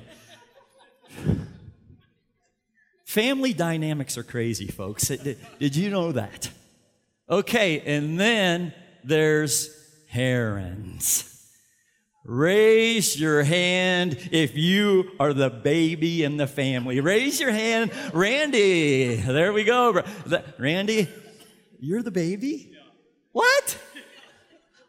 family 3.05 3.53
dynamics 3.53 4.17
are 4.17 4.23
crazy, 4.23 4.67
folks. 4.67 5.07
Did, 5.07 5.37
did 5.59 5.77
you 5.77 5.89
know 5.89 6.11
that? 6.11 6.49
Okay, 7.29 7.79
and 7.79 8.19
then 8.19 8.73
there's 9.05 9.69
Harans. 10.13 11.32
Raise 12.25 13.19
your 13.19 13.43
hand 13.43 14.17
if 14.31 14.55
you 14.55 15.11
are 15.19 15.33
the 15.33 15.49
baby 15.49 16.23
in 16.23 16.37
the 16.37 16.47
family. 16.47 17.01
Raise 17.01 17.39
your 17.39 17.51
hand, 17.51 17.91
Randy. 18.13 19.15
There 19.15 19.51
we 19.51 19.65
go. 19.65 20.01
Randy, 20.57 21.09
you're 21.79 22.01
the 22.01 22.11
baby? 22.11 22.71
What? 23.33 23.77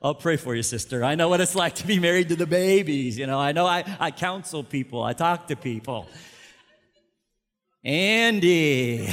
I'll 0.01 0.15
pray 0.15 0.37
for 0.37 0.55
you, 0.55 0.63
sister. 0.63 1.03
I 1.03 1.17
know 1.17 1.29
what 1.29 1.41
it's 1.41 1.57
like 1.57 1.75
to 1.77 1.87
be 1.87 1.99
married 1.99 2.29
to 2.29 2.37
the 2.37 2.47
babies. 2.47 3.19
You 3.19 3.27
know, 3.27 3.41
I 3.41 3.51
know 3.51 3.67
I, 3.67 3.85
I 3.99 4.11
counsel 4.13 4.63
people, 4.63 5.03
I 5.03 5.13
talk 5.13 5.49
to 5.49 5.57
people. 5.57 6.07
Andy. 7.83 9.09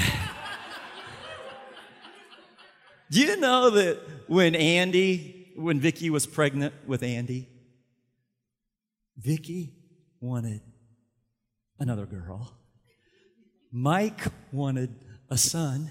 Do 3.10 3.20
you 3.20 3.38
know 3.38 3.72
that 3.72 4.00
when 4.28 4.54
Andy, 4.54 5.52
when 5.56 5.80
Vicky 5.80 6.10
was 6.10 6.28
pregnant 6.28 6.74
with 6.86 7.04
Andy, 7.04 7.48
Vicky 9.18 9.74
wanted 10.20 10.62
another 11.80 12.06
girl. 12.06 12.52
Mike 13.72 14.22
wanted 14.52 14.94
a 15.30 15.38
son, 15.38 15.90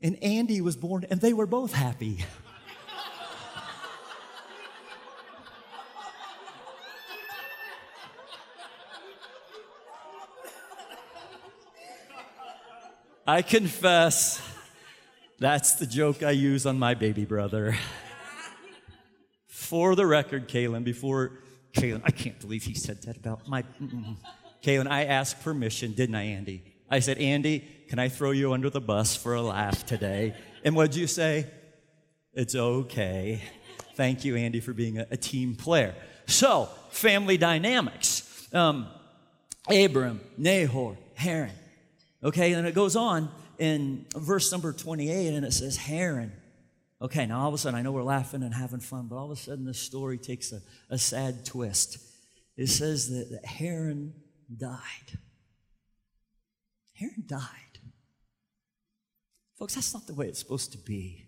and 0.00 0.22
Andy 0.22 0.60
was 0.60 0.76
born, 0.76 1.06
and 1.10 1.20
they 1.20 1.32
were 1.32 1.46
both 1.46 1.72
happy. 1.72 2.24
I 13.24 13.42
confess, 13.42 14.42
that's 15.38 15.74
the 15.74 15.86
joke 15.86 16.24
I 16.24 16.32
use 16.32 16.66
on 16.66 16.78
my 16.78 16.94
baby 16.94 17.24
brother. 17.24 17.76
For 19.46 19.94
the 19.94 20.06
record, 20.06 20.48
Kaylin, 20.48 20.82
before 20.82 21.38
Kaylin, 21.74 22.02
I 22.04 22.10
can't 22.10 22.38
believe 22.40 22.64
he 22.64 22.74
said 22.74 23.02
that 23.02 23.16
about 23.16 23.48
my. 23.48 23.62
Mm-mm. 23.80 24.16
Kaylin, 24.62 24.88
I 24.88 25.04
asked 25.04 25.42
permission, 25.42 25.92
didn't 25.92 26.14
I, 26.14 26.22
Andy? 26.22 26.62
I 26.88 27.00
said, 27.00 27.18
Andy, 27.18 27.66
can 27.88 27.98
I 27.98 28.08
throw 28.08 28.30
you 28.30 28.52
under 28.52 28.70
the 28.70 28.80
bus 28.80 29.16
for 29.16 29.34
a 29.34 29.42
laugh 29.42 29.86
today? 29.86 30.34
And 30.64 30.76
what'd 30.76 30.94
you 30.94 31.06
say? 31.06 31.46
It's 32.34 32.54
okay. 32.54 33.42
Thank 33.94 34.24
you, 34.24 34.36
Andy, 34.36 34.60
for 34.60 34.72
being 34.72 34.98
a, 34.98 35.06
a 35.10 35.16
team 35.16 35.54
player. 35.54 35.94
So, 36.26 36.68
family 36.90 37.36
dynamics. 37.36 38.48
Um, 38.52 38.86
Abram, 39.70 40.20
Nahor, 40.36 40.96
Haran. 41.14 41.52
Okay, 42.22 42.52
and 42.52 42.66
it 42.66 42.74
goes 42.74 42.96
on 42.96 43.30
in 43.58 44.06
verse 44.14 44.50
number 44.52 44.72
28, 44.72 45.34
and 45.34 45.44
it 45.44 45.52
says, 45.52 45.76
Haran 45.76 46.32
Okay, 47.02 47.26
now 47.26 47.40
all 47.40 47.48
of 47.48 47.54
a 47.54 47.58
sudden, 47.58 47.76
I 47.76 47.82
know 47.82 47.90
we're 47.90 48.04
laughing 48.04 48.44
and 48.44 48.54
having 48.54 48.78
fun, 48.78 49.08
but 49.08 49.16
all 49.16 49.32
of 49.32 49.36
a 49.36 49.40
sudden, 49.40 49.64
this 49.64 49.78
story 49.78 50.18
takes 50.18 50.52
a, 50.52 50.60
a 50.88 50.96
sad 50.96 51.44
twist. 51.44 51.98
It 52.56 52.68
says 52.68 53.10
that, 53.10 53.28
that 53.32 53.44
Haran 53.44 54.14
died. 54.56 55.18
Haran 56.94 57.24
died. 57.26 57.80
Folks, 59.58 59.74
that's 59.74 59.92
not 59.92 60.06
the 60.06 60.14
way 60.14 60.28
it's 60.28 60.38
supposed 60.38 60.70
to 60.72 60.78
be. 60.78 61.24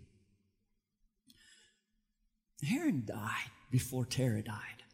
Haran 2.63 3.03
died 3.05 3.51
before 3.73 4.07
Terah 4.07 4.43
died. 4.45 4.85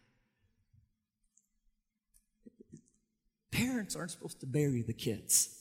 Parents 3.53 3.95
aren't 3.95 4.13
supposed 4.13 4.41
to 4.41 4.47
bury 4.47 4.81
the 4.81 4.95
kids. 4.95 5.59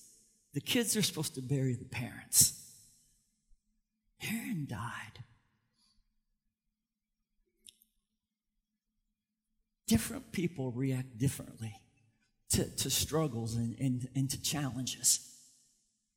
The 0.54 0.62
kids 0.62 0.96
are 0.96 1.02
supposed 1.02 1.36
to 1.36 1.42
bury 1.42 1.76
the 1.76 1.86
parents. 1.86 2.59
Haran 4.20 4.68
died. 4.70 5.24
Different 9.88 10.32
people 10.32 10.72
react 10.72 11.18
differently 11.18 11.74
to, 12.52 12.66
to 12.78 12.90
struggles 12.90 13.56
and, 13.56 13.76
and, 13.80 14.08
and 14.16 14.30
to 14.30 14.42
challenges. 14.42 15.26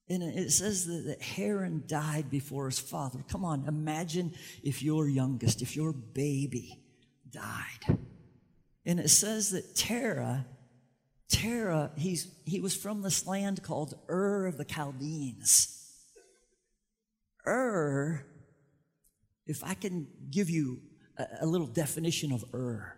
And 0.09 0.23
it 0.23 0.51
says 0.53 0.87
that, 0.87 1.07
that 1.07 1.87
died 1.87 2.31
before 2.31 2.67
his 2.67 2.79
father. 2.79 3.25
Come 3.29 3.45
on, 3.45 3.67
imagine 3.67 4.35
if 4.63 4.83
your 4.83 5.09
youngest, 5.09 5.63
if 5.63 5.75
your 5.75 5.93
baby 5.93 6.83
died. 7.31 7.99
And 8.85 9.01
it 9.01 9.09
says 9.09 9.51
that 9.51 9.75
Terah, 9.75 10.45
Terah, 11.29 11.93
he's, 11.97 12.31
he 12.45 12.61
was 12.61 12.77
from 12.77 13.01
this 13.01 13.27
land 13.27 13.63
called 13.63 13.95
Ur 14.09 14.47
of 14.47 14.59
the 14.59 14.65
Chaldeans. 14.65 15.82
Ur, 17.47 18.25
if 19.47 19.65
I 19.65 19.75
can 19.75 20.07
give 20.31 20.49
you 20.49 20.81
a, 21.19 21.27
a 21.43 21.47
little 21.47 21.67
definition 21.67 22.33
of 22.33 22.45
Ur, 22.55 22.97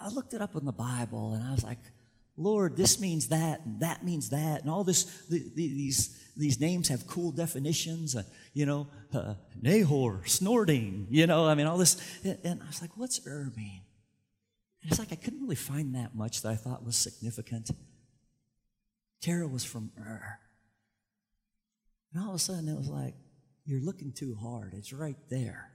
I 0.00 0.08
looked 0.08 0.32
it 0.32 0.40
up 0.40 0.56
in 0.56 0.64
the 0.64 0.72
Bible 0.72 1.34
and 1.34 1.44
I 1.44 1.52
was 1.52 1.62
like, 1.62 1.78
Lord, 2.36 2.74
this 2.74 2.98
means 2.98 3.28
that, 3.28 3.60
and 3.66 3.80
that 3.80 4.02
means 4.02 4.30
that, 4.30 4.62
and 4.62 4.70
all 4.70 4.82
this. 4.82 5.04
The, 5.28 5.40
the, 5.54 5.68
these 5.68 6.18
these 6.36 6.58
names 6.58 6.88
have 6.88 7.06
cool 7.06 7.32
definitions. 7.32 8.16
Uh, 8.16 8.22
you 8.54 8.64
know, 8.64 8.88
uh, 9.12 9.34
Nahor, 9.60 10.22
snorting. 10.24 11.06
You 11.10 11.26
know, 11.26 11.46
I 11.46 11.54
mean, 11.54 11.66
all 11.66 11.76
this. 11.76 12.00
And, 12.24 12.38
and 12.42 12.62
I 12.62 12.66
was 12.66 12.80
like, 12.80 12.96
what's 12.96 13.26
Ur 13.26 13.52
mean? 13.54 13.82
And 14.82 14.90
it's 14.90 14.98
like 14.98 15.12
I 15.12 15.16
couldn't 15.16 15.42
really 15.42 15.54
find 15.54 15.94
that 15.96 16.14
much 16.14 16.40
that 16.40 16.48
I 16.48 16.54
thought 16.56 16.82
was 16.82 16.96
significant. 16.96 17.70
Terah 19.20 19.46
was 19.46 19.64
from 19.64 19.92
Ur. 19.98 20.38
And 22.12 22.22
all 22.22 22.30
of 22.30 22.34
a 22.34 22.38
sudden 22.38 22.68
it 22.68 22.76
was 22.76 22.88
like, 22.88 23.14
you're 23.64 23.80
looking 23.80 24.12
too 24.12 24.36
hard. 24.40 24.74
It's 24.74 24.92
right 24.92 25.16
there. 25.28 25.70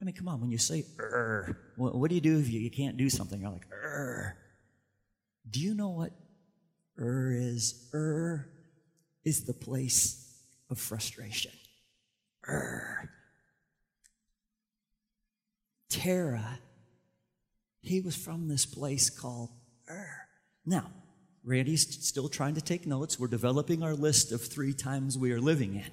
I 0.00 0.04
mean, 0.04 0.14
come 0.14 0.28
on, 0.28 0.40
when 0.40 0.50
you 0.50 0.58
say, 0.58 0.84
Ur, 0.98 1.56
what, 1.76 2.08
do 2.08 2.14
you 2.14 2.20
do 2.20 2.38
if 2.38 2.48
you, 2.48 2.60
you 2.60 2.70
can't 2.70 2.96
do 2.96 3.08
something? 3.08 3.40
You're 3.40 3.50
like, 3.50 3.66
Ur. 3.72 4.36
Do 5.50 5.60
you 5.60 5.74
know 5.74 5.90
what 5.90 6.12
Ur 6.98 7.32
is? 7.32 7.88
Ur 7.92 8.48
is 9.24 9.44
the 9.44 9.54
place 9.54 10.32
of 10.70 10.78
frustration. 10.78 11.52
Ur. 12.46 13.10
Terah, 15.88 16.58
he 17.80 18.00
was 18.00 18.16
from 18.16 18.48
this 18.48 18.66
place 18.66 19.10
called 19.10 19.50
Ur. 19.88 20.10
Now, 20.66 20.90
Randy's 21.44 22.06
still 22.06 22.28
trying 22.28 22.54
to 22.54 22.62
take 22.62 22.86
notes. 22.86 23.18
We're 23.18 23.28
developing 23.28 23.82
our 23.82 23.94
list 23.94 24.32
of 24.32 24.40
three 24.42 24.72
times 24.72 25.18
we 25.18 25.32
are 25.32 25.40
living 25.40 25.74
in. 25.74 25.90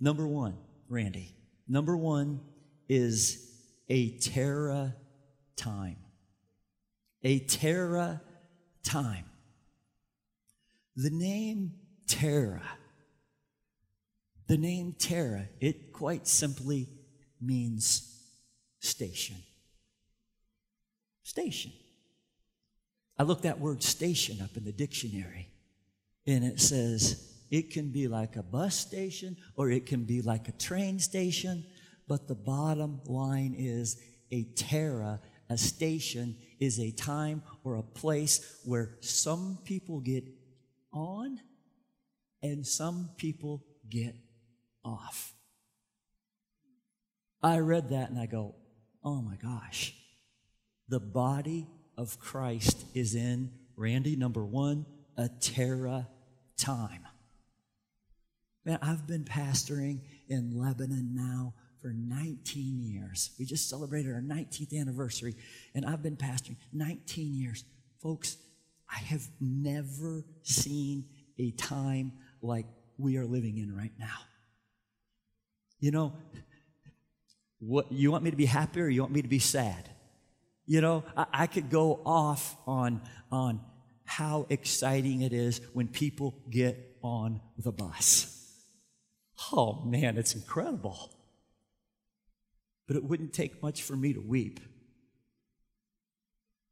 Number 0.00 0.26
one, 0.26 0.56
Randy. 0.88 1.34
Number 1.68 1.96
one 1.96 2.40
is 2.88 3.46
a 3.88 4.16
Terah 4.18 4.94
time. 5.56 5.96
A 7.22 7.40
Terah 7.40 8.22
time. 8.82 9.26
The 10.96 11.10
name 11.10 11.74
Terah, 12.08 12.62
the 14.46 14.56
name 14.56 14.94
Terah, 14.98 15.48
it 15.60 15.92
quite 15.92 16.26
simply 16.26 16.88
means 17.40 18.18
station. 18.80 19.36
Station. 21.22 21.72
I 23.18 23.24
looked 23.24 23.42
that 23.42 23.58
word 23.58 23.82
station 23.82 24.40
up 24.40 24.56
in 24.56 24.64
the 24.64 24.72
dictionary, 24.72 25.50
and 26.26 26.44
it 26.44 26.60
says 26.60 27.28
It 27.50 27.70
can 27.70 27.90
be 27.90 28.08
like 28.08 28.36
a 28.36 28.42
bus 28.42 28.76
station 28.76 29.36
or 29.56 29.70
it 29.70 29.86
can 29.86 30.04
be 30.04 30.22
like 30.22 30.48
a 30.48 30.52
train 30.52 30.98
station, 30.98 31.64
but 32.06 32.28
the 32.28 32.34
bottom 32.34 33.00
line 33.06 33.54
is 33.56 34.00
a 34.30 34.44
Terah, 34.54 35.20
a 35.48 35.56
station, 35.56 36.36
is 36.60 36.78
a 36.78 36.90
time 36.90 37.42
or 37.64 37.76
a 37.76 37.82
place 37.82 38.60
where 38.64 38.96
some 39.00 39.58
people 39.64 40.00
get 40.00 40.24
on 40.92 41.40
and 42.42 42.66
some 42.66 43.10
people 43.16 43.64
get 43.88 44.14
off. 44.84 45.32
I 47.42 47.58
read 47.58 47.90
that 47.90 48.10
and 48.10 48.18
I 48.18 48.26
go, 48.26 48.54
oh 49.02 49.22
my 49.22 49.36
gosh. 49.36 49.94
The 50.88 51.00
body 51.00 51.66
of 51.98 52.18
Christ 52.20 52.84
is 52.94 53.16
in, 53.16 53.50
Randy, 53.76 54.14
number 54.14 54.44
one, 54.44 54.86
a 55.16 55.28
Terah 55.28 56.08
time. 56.56 57.04
Man, 58.64 58.78
I've 58.80 59.06
been 59.06 59.24
pastoring 59.24 60.00
in 60.28 60.56
Lebanon 60.56 61.10
now 61.12 61.54
for 61.82 61.92
19 61.92 62.80
years. 62.80 63.30
We 63.38 63.44
just 63.44 63.68
celebrated 63.68 64.14
our 64.14 64.20
19th 64.20 64.78
anniversary, 64.80 65.34
and 65.74 65.84
I've 65.84 66.02
been 66.02 66.16
pastoring 66.16 66.56
19 66.72 67.34
years. 67.34 67.64
Folks, 68.00 68.36
I 68.88 68.98
have 68.98 69.28
never 69.40 70.24
seen 70.42 71.04
a 71.38 71.50
time 71.52 72.12
like 72.40 72.66
we 72.96 73.16
are 73.16 73.26
living 73.26 73.58
in 73.58 73.76
right 73.76 73.92
now. 73.98 74.18
You 75.80 75.90
know, 75.90 76.12
what 77.58 77.90
you 77.90 78.12
want 78.12 78.22
me 78.22 78.30
to 78.30 78.36
be 78.36 78.46
happy 78.46 78.80
or 78.80 78.88
you 78.88 79.00
want 79.00 79.12
me 79.12 79.22
to 79.22 79.28
be 79.28 79.40
sad? 79.40 79.90
You 80.68 80.82
know, 80.82 81.02
I, 81.16 81.26
I 81.32 81.46
could 81.48 81.70
go 81.70 82.00
off 82.04 82.54
on 82.66 83.00
on 83.32 83.60
how 84.04 84.46
exciting 84.48 85.22
it 85.22 85.32
is 85.32 85.60
when 85.72 85.88
people 85.88 86.34
get 86.48 86.96
on 87.02 87.40
the 87.56 87.72
bus. 87.72 88.34
Oh 89.52 89.82
man, 89.84 90.18
it's 90.18 90.34
incredible. 90.34 91.10
But 92.86 92.96
it 92.96 93.04
wouldn't 93.04 93.32
take 93.32 93.62
much 93.62 93.82
for 93.82 93.96
me 93.96 94.12
to 94.12 94.20
weep. 94.20 94.60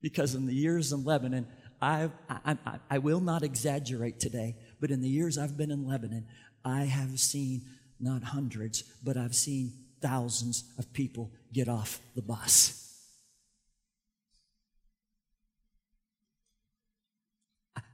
Because 0.02 0.34
in 0.34 0.46
the 0.46 0.54
years 0.54 0.92
in 0.92 1.04
Lebanon, 1.04 1.46
I, 1.80 2.10
I, 2.28 2.56
I, 2.64 2.78
I 2.90 2.98
will 2.98 3.20
not 3.20 3.42
exaggerate 3.42 4.20
today, 4.20 4.56
but 4.80 4.90
in 4.90 5.00
the 5.00 5.08
years 5.08 5.36
I've 5.36 5.56
been 5.56 5.70
in 5.70 5.86
Lebanon, 5.86 6.26
I 6.64 6.84
have 6.84 7.18
seen 7.18 7.66
not 7.98 8.22
hundreds, 8.22 8.82
but 9.02 9.16
I've 9.16 9.34
seen 9.34 9.72
thousands 10.00 10.64
of 10.78 10.92
people 10.92 11.32
get 11.52 11.68
off 11.68 12.00
the 12.14 12.22
bus. 12.22 12.85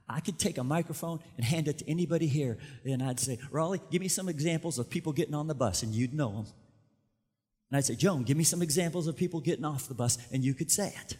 I 0.07 0.19
could 0.19 0.37
take 0.37 0.57
a 0.57 0.63
microphone 0.63 1.19
and 1.37 1.45
hand 1.45 1.67
it 1.67 1.79
to 1.79 1.89
anybody 1.89 2.27
here, 2.27 2.57
and 2.85 3.01
I'd 3.01 3.19
say, 3.19 3.39
Raleigh, 3.51 3.81
give 3.89 4.01
me 4.01 4.07
some 4.07 4.29
examples 4.29 4.77
of 4.77 4.89
people 4.89 5.13
getting 5.13 5.33
on 5.33 5.47
the 5.47 5.55
bus, 5.55 5.83
and 5.83 5.93
you'd 5.93 6.13
know 6.13 6.31
them. 6.31 6.45
And 7.69 7.77
I'd 7.77 7.85
say, 7.85 7.95
Joan, 7.95 8.23
give 8.23 8.37
me 8.37 8.43
some 8.43 8.61
examples 8.61 9.07
of 9.07 9.15
people 9.15 9.39
getting 9.39 9.65
off 9.65 9.87
the 9.87 9.93
bus, 9.93 10.17
and 10.31 10.43
you 10.43 10.53
could 10.53 10.69
say 10.69 10.93
it. 11.03 11.17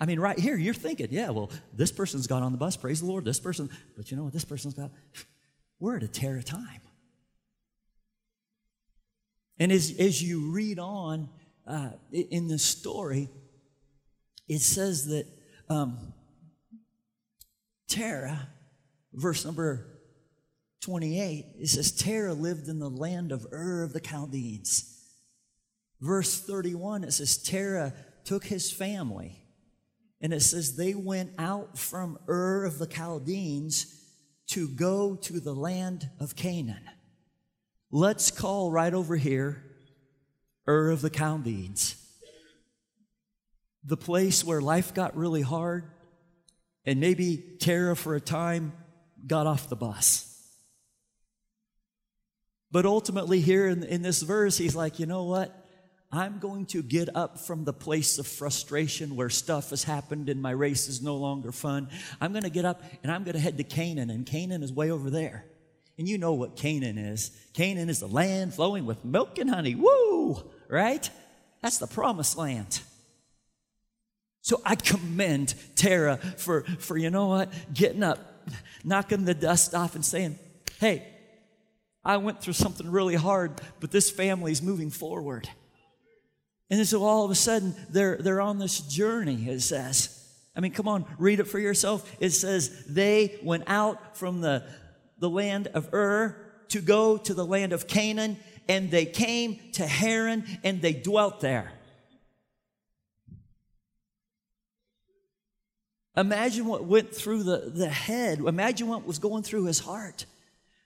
I 0.00 0.06
mean, 0.06 0.18
right 0.18 0.38
here, 0.38 0.56
you're 0.56 0.74
thinking, 0.74 1.08
yeah, 1.10 1.30
well, 1.30 1.50
this 1.72 1.92
person's 1.92 2.26
got 2.26 2.42
on 2.42 2.50
the 2.50 2.58
bus, 2.58 2.76
praise 2.76 3.00
the 3.00 3.06
Lord, 3.06 3.24
this 3.24 3.38
person, 3.38 3.70
but 3.96 4.10
you 4.10 4.16
know 4.16 4.24
what, 4.24 4.32
this 4.32 4.44
person's 4.44 4.74
got, 4.74 4.90
we're 5.78 5.96
at 5.96 6.02
a 6.02 6.08
Terah 6.08 6.42
time. 6.42 6.80
And 9.60 9.70
as, 9.70 9.94
as 10.00 10.20
you 10.20 10.50
read 10.50 10.80
on 10.80 11.28
uh, 11.66 11.90
in 12.10 12.48
the 12.48 12.58
story, 12.58 13.28
it 14.48 14.60
says 14.60 15.06
that 15.06 15.26
um, 15.68 16.12
Terah, 17.92 18.48
verse 19.12 19.44
number 19.44 19.86
28, 20.80 21.44
it 21.58 21.68
says, 21.68 21.92
Terah 21.92 22.32
lived 22.32 22.68
in 22.68 22.78
the 22.78 22.88
land 22.88 23.32
of 23.32 23.46
Ur 23.52 23.82
of 23.82 23.92
the 23.92 24.00
Chaldeans. 24.00 24.98
Verse 26.00 26.40
31, 26.40 27.04
it 27.04 27.12
says, 27.12 27.36
Terah 27.36 27.92
took 28.24 28.44
his 28.46 28.72
family 28.72 29.44
and 30.22 30.32
it 30.32 30.40
says 30.40 30.76
they 30.76 30.94
went 30.94 31.32
out 31.38 31.76
from 31.76 32.18
Ur 32.28 32.64
of 32.64 32.78
the 32.78 32.86
Chaldeans 32.86 34.00
to 34.48 34.68
go 34.68 35.14
to 35.16 35.38
the 35.38 35.54
land 35.54 36.08
of 36.18 36.34
Canaan. 36.34 36.88
Let's 37.90 38.30
call 38.30 38.72
right 38.72 38.94
over 38.94 39.16
here 39.16 39.62
Ur 40.66 40.90
of 40.90 41.02
the 41.02 41.10
Chaldeans. 41.10 41.96
The 43.84 43.98
place 43.98 44.42
where 44.42 44.62
life 44.62 44.94
got 44.94 45.16
really 45.16 45.42
hard, 45.42 45.91
and 46.84 47.00
maybe 47.00 47.36
Terah 47.60 47.96
for 47.96 48.14
a 48.14 48.20
time 48.20 48.72
got 49.26 49.46
off 49.46 49.68
the 49.68 49.76
bus. 49.76 50.28
But 52.70 52.86
ultimately, 52.86 53.40
here 53.40 53.68
in, 53.68 53.82
in 53.84 54.02
this 54.02 54.22
verse, 54.22 54.56
he's 54.56 54.74
like, 54.74 54.98
you 54.98 55.06
know 55.06 55.24
what? 55.24 55.58
I'm 56.10 56.38
going 56.38 56.66
to 56.66 56.82
get 56.82 57.14
up 57.14 57.38
from 57.38 57.64
the 57.64 57.72
place 57.72 58.18
of 58.18 58.26
frustration 58.26 59.16
where 59.16 59.30
stuff 59.30 59.70
has 59.70 59.84
happened 59.84 60.28
and 60.28 60.42
my 60.42 60.50
race 60.50 60.88
is 60.88 61.00
no 61.00 61.16
longer 61.16 61.52
fun. 61.52 61.88
I'm 62.20 62.32
going 62.32 62.42
to 62.42 62.50
get 62.50 62.66
up 62.66 62.82
and 63.02 63.10
I'm 63.10 63.24
going 63.24 63.34
to 63.34 63.40
head 63.40 63.56
to 63.58 63.64
Canaan, 63.64 64.10
and 64.10 64.26
Canaan 64.26 64.62
is 64.62 64.72
way 64.72 64.90
over 64.90 65.08
there. 65.08 65.46
And 65.98 66.08
you 66.08 66.18
know 66.18 66.32
what 66.32 66.56
Canaan 66.56 66.98
is. 66.98 67.30
Canaan 67.52 67.88
is 67.88 68.00
the 68.00 68.08
land 68.08 68.54
flowing 68.54 68.86
with 68.86 69.04
milk 69.04 69.38
and 69.38 69.48
honey. 69.48 69.74
Woo! 69.74 70.50
Right? 70.68 71.08
That's 71.60 71.78
the 71.78 71.86
promised 71.86 72.36
land. 72.36 72.80
So 74.42 74.60
I 74.64 74.74
commend 74.74 75.54
Terah 75.76 76.16
for, 76.16 76.62
for 76.78 76.96
you 76.96 77.10
know 77.10 77.28
what? 77.28 77.52
Getting 77.72 78.02
up, 78.02 78.18
knocking 78.84 79.24
the 79.24 79.34
dust 79.34 79.74
off 79.74 79.94
and 79.94 80.04
saying, 80.04 80.38
hey, 80.80 81.06
I 82.04 82.16
went 82.16 82.42
through 82.42 82.54
something 82.54 82.90
really 82.90 83.14
hard, 83.14 83.60
but 83.78 83.92
this 83.92 84.10
family 84.10 84.50
is 84.50 84.60
moving 84.60 84.90
forward. 84.90 85.48
And 86.68 86.86
so 86.86 87.04
all 87.04 87.24
of 87.24 87.30
a 87.30 87.36
sudden, 87.36 87.74
they're, 87.90 88.16
they're 88.16 88.40
on 88.40 88.58
this 88.58 88.80
journey, 88.80 89.48
it 89.48 89.60
says. 89.60 90.18
I 90.56 90.60
mean, 90.60 90.72
come 90.72 90.88
on, 90.88 91.04
read 91.18 91.38
it 91.38 91.44
for 91.44 91.60
yourself. 91.60 92.10
It 92.18 92.30
says, 92.30 92.84
they 92.86 93.38
went 93.42 93.64
out 93.68 94.16
from 94.16 94.40
the, 94.40 94.64
the 95.18 95.30
land 95.30 95.68
of 95.68 95.94
Ur 95.94 96.36
to 96.70 96.80
go 96.80 97.16
to 97.16 97.34
the 97.34 97.46
land 97.46 97.72
of 97.72 97.86
Canaan, 97.86 98.38
and 98.68 98.90
they 98.90 99.06
came 99.06 99.60
to 99.74 99.86
Haran, 99.86 100.44
and 100.64 100.82
they 100.82 100.94
dwelt 100.94 101.40
there. 101.40 101.72
Imagine 106.16 106.66
what 106.66 106.84
went 106.84 107.14
through 107.14 107.42
the, 107.44 107.70
the 107.74 107.88
head. 107.88 108.38
Imagine 108.40 108.88
what 108.88 109.06
was 109.06 109.18
going 109.18 109.42
through 109.42 109.64
his 109.64 109.80
heart. 109.80 110.26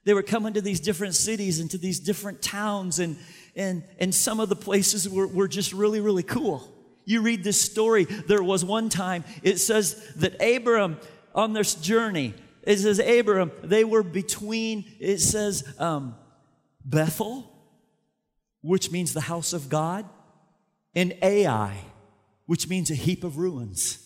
They 0.04 0.14
were 0.14 0.22
coming 0.22 0.52
to 0.52 0.60
these 0.60 0.78
different 0.78 1.16
cities 1.16 1.58
and 1.58 1.68
to 1.72 1.78
these 1.78 1.98
different 1.98 2.40
towns, 2.40 3.00
and, 3.00 3.16
and, 3.56 3.82
and 3.98 4.14
some 4.14 4.38
of 4.38 4.48
the 4.48 4.54
places 4.54 5.08
were, 5.08 5.26
were 5.26 5.48
just 5.48 5.72
really, 5.72 6.00
really 6.00 6.22
cool. 6.22 6.72
You 7.04 7.22
read 7.22 7.42
this 7.42 7.60
story, 7.60 8.04
there 8.04 8.42
was 8.42 8.64
one 8.64 8.88
time, 8.88 9.24
it 9.42 9.58
says 9.58 10.12
that 10.16 10.40
Abram, 10.40 10.98
on 11.34 11.54
this 11.54 11.74
journey, 11.74 12.34
it 12.62 12.78
says 12.78 13.00
Abram, 13.00 13.50
they 13.64 13.82
were 13.82 14.04
between, 14.04 14.84
it 15.00 15.18
says 15.18 15.64
um, 15.78 16.14
Bethel, 16.84 17.52
which 18.60 18.92
means 18.92 19.12
the 19.12 19.20
house 19.20 19.52
of 19.52 19.68
God, 19.68 20.08
and 20.94 21.16
Ai, 21.20 21.78
which 22.46 22.68
means 22.68 22.92
a 22.92 22.94
heap 22.94 23.24
of 23.24 23.38
ruins. 23.38 24.05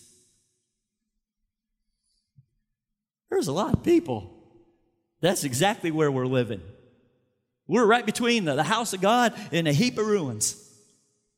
There's 3.31 3.47
a 3.47 3.53
lot 3.53 3.73
of 3.73 3.81
people. 3.81 4.29
That's 5.21 5.43
exactly 5.43 5.89
where 5.89 6.11
we're 6.11 6.27
living. 6.27 6.61
We're 7.67 7.85
right 7.85 8.05
between 8.05 8.45
the, 8.45 8.55
the 8.55 8.63
house 8.63 8.93
of 8.93 9.01
God 9.01 9.33
and 9.51 9.67
a 9.67 9.73
heap 9.73 9.97
of 9.97 10.05
ruins. 10.05 10.57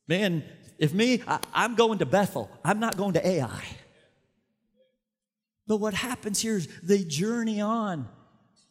Man, 0.07 0.43
if 0.79 0.93
me, 0.93 1.21
I, 1.27 1.39
I'm 1.53 1.75
going 1.75 1.99
to 1.99 2.05
Bethel. 2.05 2.49
I'm 2.65 2.79
not 2.79 2.97
going 2.97 3.13
to 3.13 3.25
Ai. 3.25 3.63
But 5.67 5.77
what 5.77 5.93
happens 5.93 6.41
here 6.41 6.57
is 6.57 6.67
they 6.81 7.03
journey 7.03 7.61
on. 7.61 8.09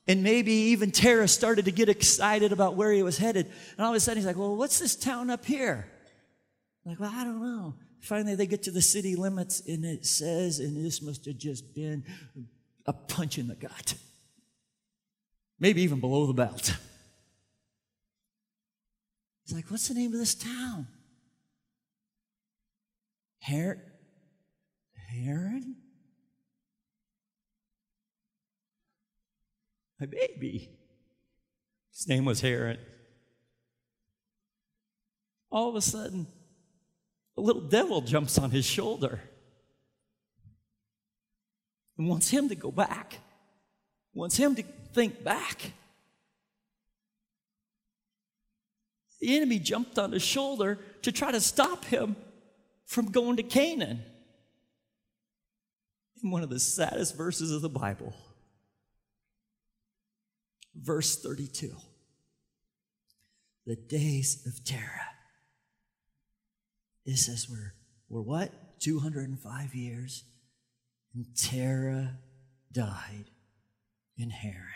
And 0.09 0.23
maybe 0.23 0.53
even 0.53 0.91
Terah 0.91 1.29
started 1.29 1.67
to 1.67 1.73
get 1.73 1.89
excited 1.89 2.53
about 2.53 2.75
where 2.75 2.93
he 2.93 3.03
was 3.03 3.17
headed. 3.17 3.47
And 3.77 3.87
all 3.87 3.93
of 3.93 3.97
a 3.97 4.01
sudden 4.01 4.19
he's 4.19 4.27
like, 4.27 4.37
Well, 4.37 4.57
what's 4.57 4.79
this 4.81 4.97
town 4.97 5.31
up 5.31 5.45
here? 5.47 5.87
I'm 6.85 6.91
like, 6.91 7.01
well, 7.01 7.13
I 7.15 7.25
don't 7.25 7.41
know. 7.41 7.75
Finally, 8.01 8.35
they 8.35 8.47
get 8.47 8.65
to 8.65 8.73
the 8.73 8.83
city 8.83 9.15
limits, 9.15 9.63
and 9.69 9.85
it 9.85 10.05
says, 10.05 10.59
and 10.59 10.85
this 10.85 11.01
must 11.01 11.25
have 11.27 11.39
just 11.39 11.73
been 11.75 12.05
a 12.87 12.93
punch 12.93 13.39
in 13.39 13.49
the 13.49 13.55
gut. 13.55 13.95
Maybe 15.59 15.83
even 15.83 16.01
below 16.01 16.27
the 16.27 16.33
belt. 16.33 16.77
He's 19.45 19.55
like, 19.55 19.71
What's 19.71 19.89
the 19.89 19.95
name 19.95 20.13
of 20.13 20.19
this 20.19 20.35
town? 20.35 20.87
Her- 23.43 23.83
Haran? 25.09 25.77
My 30.01 30.07
baby. 30.07 30.71
His 31.93 32.09
name 32.09 32.25
was 32.25 32.41
Haran. 32.41 32.79
All 35.51 35.69
of 35.69 35.77
a 35.77 35.81
sudden, 35.81 36.27
a 37.37 37.41
little 37.41 37.63
devil 37.63 38.01
jumps 38.01 38.39
on 38.39 38.51
his 38.51 38.65
shoulder 38.65 39.21
and 42.03 42.11
wants 42.11 42.29
him 42.31 42.49
to 42.49 42.57
go 42.57 42.73
back. 42.73 43.19
wants 44.13 44.37
him 44.37 44.57
to 44.57 44.65
think 44.93 45.23
back. 45.23 45.73
The 49.21 49.37
enemy 49.37 49.61
jumped 49.61 50.01
on 50.01 50.11
his 50.11 50.23
shoulder 50.23 50.81
to 51.03 51.13
try 51.13 51.31
to 51.31 51.41
stop 51.41 51.85
him 51.85 52.17
from 52.87 53.13
going 53.13 53.37
to 53.37 53.45
Canaan. 53.45 54.03
In 56.25 56.33
one 56.33 56.43
of 56.43 56.51
the 56.51 56.59
saddest 56.59 57.17
verses 57.17 57.53
of 57.53 57.63
the 57.63 57.69
Bible, 57.69 58.15
verse 60.75 61.17
32 61.23 61.73
the 63.65 63.77
days 63.77 64.45
of 64.45 64.65
Terah. 64.65 65.07
It 67.07 67.17
says 67.17 67.47
we're, 67.49 67.75
we're 68.09 68.23
what? 68.23 68.81
205 68.81 69.77
years. 69.77 70.25
And 71.15 71.27
Terah 71.37 72.19
died 72.73 73.27
in 74.17 74.31
Haran. 74.31 74.67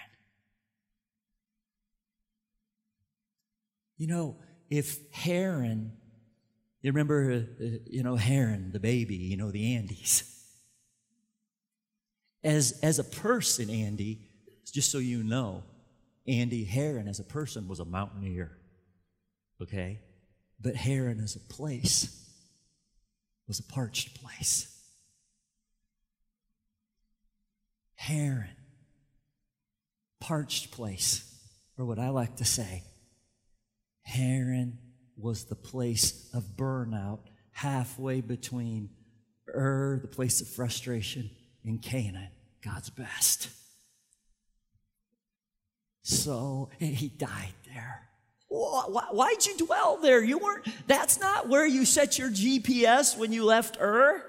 You 3.97 4.07
know, 4.07 4.37
if 4.69 4.99
Haran, 5.13 5.93
you 6.83 6.91
remember, 6.91 7.47
uh, 7.61 7.65
you 7.87 8.03
know, 8.03 8.17
Haran, 8.17 8.73
the 8.73 8.81
baby, 8.81 9.15
you 9.15 9.37
know, 9.37 9.51
the 9.51 9.77
Andys. 9.77 10.31
As, 12.45 12.79
as 12.83 12.99
a 12.99 13.05
person, 13.05 13.71
Andy, 13.71 14.21
just 14.71 14.93
so 14.93 14.99
you 14.99 15.23
know, 15.23 15.65
Andy 16.29 16.65
Haran 16.65 17.09
as 17.09 17.19
a 17.19 17.25
person 17.25 17.67
was 17.67 17.81
a 17.81 17.85
mountaineer. 17.85 18.53
Okay? 19.63 20.01
But 20.61 20.77
Haran 20.77 21.21
as 21.21 21.37
a 21.37 21.41
place 21.41 22.31
was 23.49 23.59
a 23.59 23.63
parched 23.63 24.21
place. 24.21 24.76
Haran, 28.07 28.55
parched 30.21 30.71
place, 30.71 31.25
or 31.77 31.85
what 31.85 31.99
I 31.99 32.11
like 32.11 32.37
to 32.37 32.45
say, 32.45 32.85
Haran 34.03 34.79
was 35.17 35.47
the 35.47 35.57
place 35.57 36.31
of 36.33 36.57
burnout 36.57 37.19
halfway 37.51 38.21
between 38.21 38.91
Ur, 39.53 39.99
the 40.01 40.07
place 40.07 40.41
of 40.41 40.47
frustration, 40.47 41.31
and 41.65 41.83
Canaan, 41.83 42.29
God's 42.65 42.91
best. 42.91 43.49
So 46.05 46.71
he 46.79 47.09
died 47.09 47.55
there. 47.75 48.09
Why'd 48.49 49.45
you 49.47 49.57
dwell 49.59 49.97
there? 49.97 50.23
You 50.23 50.39
weren't, 50.39 50.69
that's 50.87 51.19
not 51.19 51.49
where 51.49 51.67
you 51.67 51.85
set 51.85 52.21
your 52.21 52.31
GPS 52.31 53.19
when 53.19 53.33
you 53.33 53.45
left 53.45 53.79
Ur. 53.81 54.25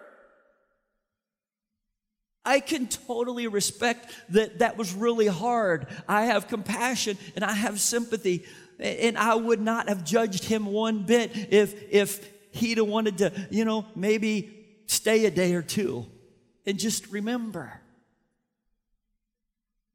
I 2.47 2.61
can 2.61 2.87
totally 2.87 3.47
respect 3.47 4.09
that 4.29 4.59
that 4.59 4.77
was 4.77 4.93
really 4.93 5.27
hard. 5.27 5.87
I 6.07 6.25
have 6.25 6.47
compassion 6.47 7.17
and 7.35 7.43
I 7.43 7.51
have 7.51 7.79
sympathy. 7.81 8.45
And 8.79 9.17
I 9.17 9.35
would 9.35 9.59
not 9.59 9.89
have 9.89 10.05
judged 10.05 10.45
him 10.45 10.65
one 10.65 11.03
bit 11.03 11.31
if, 11.35 11.75
if 11.91 12.31
he'd 12.51 12.77
have 12.77 12.87
wanted 12.87 13.17
to, 13.17 13.33
you 13.51 13.65
know, 13.65 13.85
maybe 13.95 14.65
stay 14.85 15.25
a 15.25 15.31
day 15.31 15.55
or 15.55 15.61
two 15.61 16.05
and 16.65 16.79
just 16.79 17.07
remember. 17.11 17.81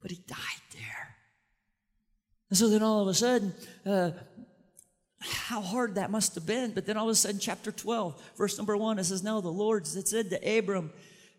But 0.02 0.10
he 0.10 0.18
died 0.26 0.38
there. 0.74 1.16
And 2.50 2.58
so 2.58 2.68
then 2.68 2.82
all 2.82 3.00
of 3.00 3.08
a 3.08 3.14
sudden, 3.14 3.54
uh, 3.86 4.10
how 5.20 5.62
hard 5.62 5.94
that 5.94 6.10
must 6.10 6.34
have 6.34 6.44
been. 6.44 6.72
But 6.72 6.84
then 6.84 6.98
all 6.98 7.08
of 7.08 7.12
a 7.12 7.14
sudden, 7.14 7.40
chapter 7.40 7.72
12, 7.72 8.20
verse 8.36 8.58
number 8.58 8.76
one, 8.76 8.98
it 8.98 9.04
says, 9.04 9.22
Now 9.22 9.40
the 9.40 9.48
Lord 9.48 9.86
said 9.86 10.28
to 10.30 10.58
Abram, 10.58 10.92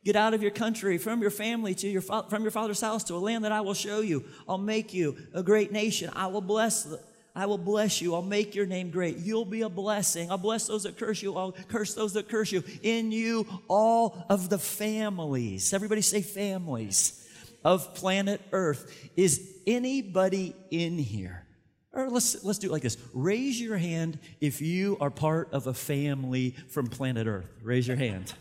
Get 0.04 0.16
out 0.16 0.34
of 0.34 0.42
your 0.42 0.52
country, 0.52 0.98
from 0.98 1.22
your 1.22 1.32
family, 1.32 1.74
to 1.76 1.88
your 1.88 2.02
fa- 2.02 2.26
from 2.30 2.42
your 2.42 2.52
father's 2.52 2.82
house, 2.82 3.04
to 3.06 3.16
a 3.16 3.18
land 3.18 3.46
that 3.46 3.52
I 3.52 3.62
will 3.62 3.74
show 3.74 4.02
you. 4.02 4.26
I'll 4.48 4.58
make 4.58 4.94
you 4.94 5.16
a 5.34 5.42
great 5.42 5.72
nation. 5.72 6.10
I 6.14 6.28
will 6.28 6.42
bless 6.42 6.84
the, 6.84 7.00
I 7.36 7.46
will 7.46 7.58
bless 7.58 8.02
you. 8.02 8.14
I'll 8.14 8.22
make 8.22 8.54
your 8.54 8.66
name 8.66 8.92
great. 8.92 9.18
You'll 9.18 9.46
be 9.46 9.62
a 9.62 9.70
blessing. 9.70 10.30
I'll 10.30 10.38
bless 10.38 10.68
those 10.68 10.84
that 10.84 10.98
curse 10.98 11.22
you. 11.22 11.36
I'll 11.36 11.54
curse 11.70 11.94
those 11.94 12.14
that 12.14 12.30
curse 12.30 12.52
you. 12.52 12.64
In 12.84 13.12
you, 13.12 13.48
all 13.68 14.26
of 14.30 14.50
the 14.50 14.60
families. 14.60 15.74
Everybody 15.74 16.02
say 16.02 16.22
families 16.22 17.28
of 17.64 17.96
planet 17.96 18.42
Earth. 18.52 19.10
Is 19.16 19.56
anybody 19.66 20.54
in 20.70 21.00
here? 21.00 21.46
Or 21.92 22.10
let's, 22.10 22.44
let's 22.44 22.60
do 22.60 22.68
it 22.68 22.72
like 22.72 22.82
this. 22.82 22.98
Raise 23.14 23.60
your 23.62 23.78
hand 23.78 24.20
if 24.42 24.62
you 24.62 24.98
are 25.00 25.12
part 25.12 25.52
of 25.54 25.68
a 25.68 25.74
family 25.74 26.56
from 26.70 26.88
planet 26.88 27.26
Earth. 27.28 27.48
Raise 27.64 27.88
your 27.88 27.98
hand. 27.98 28.34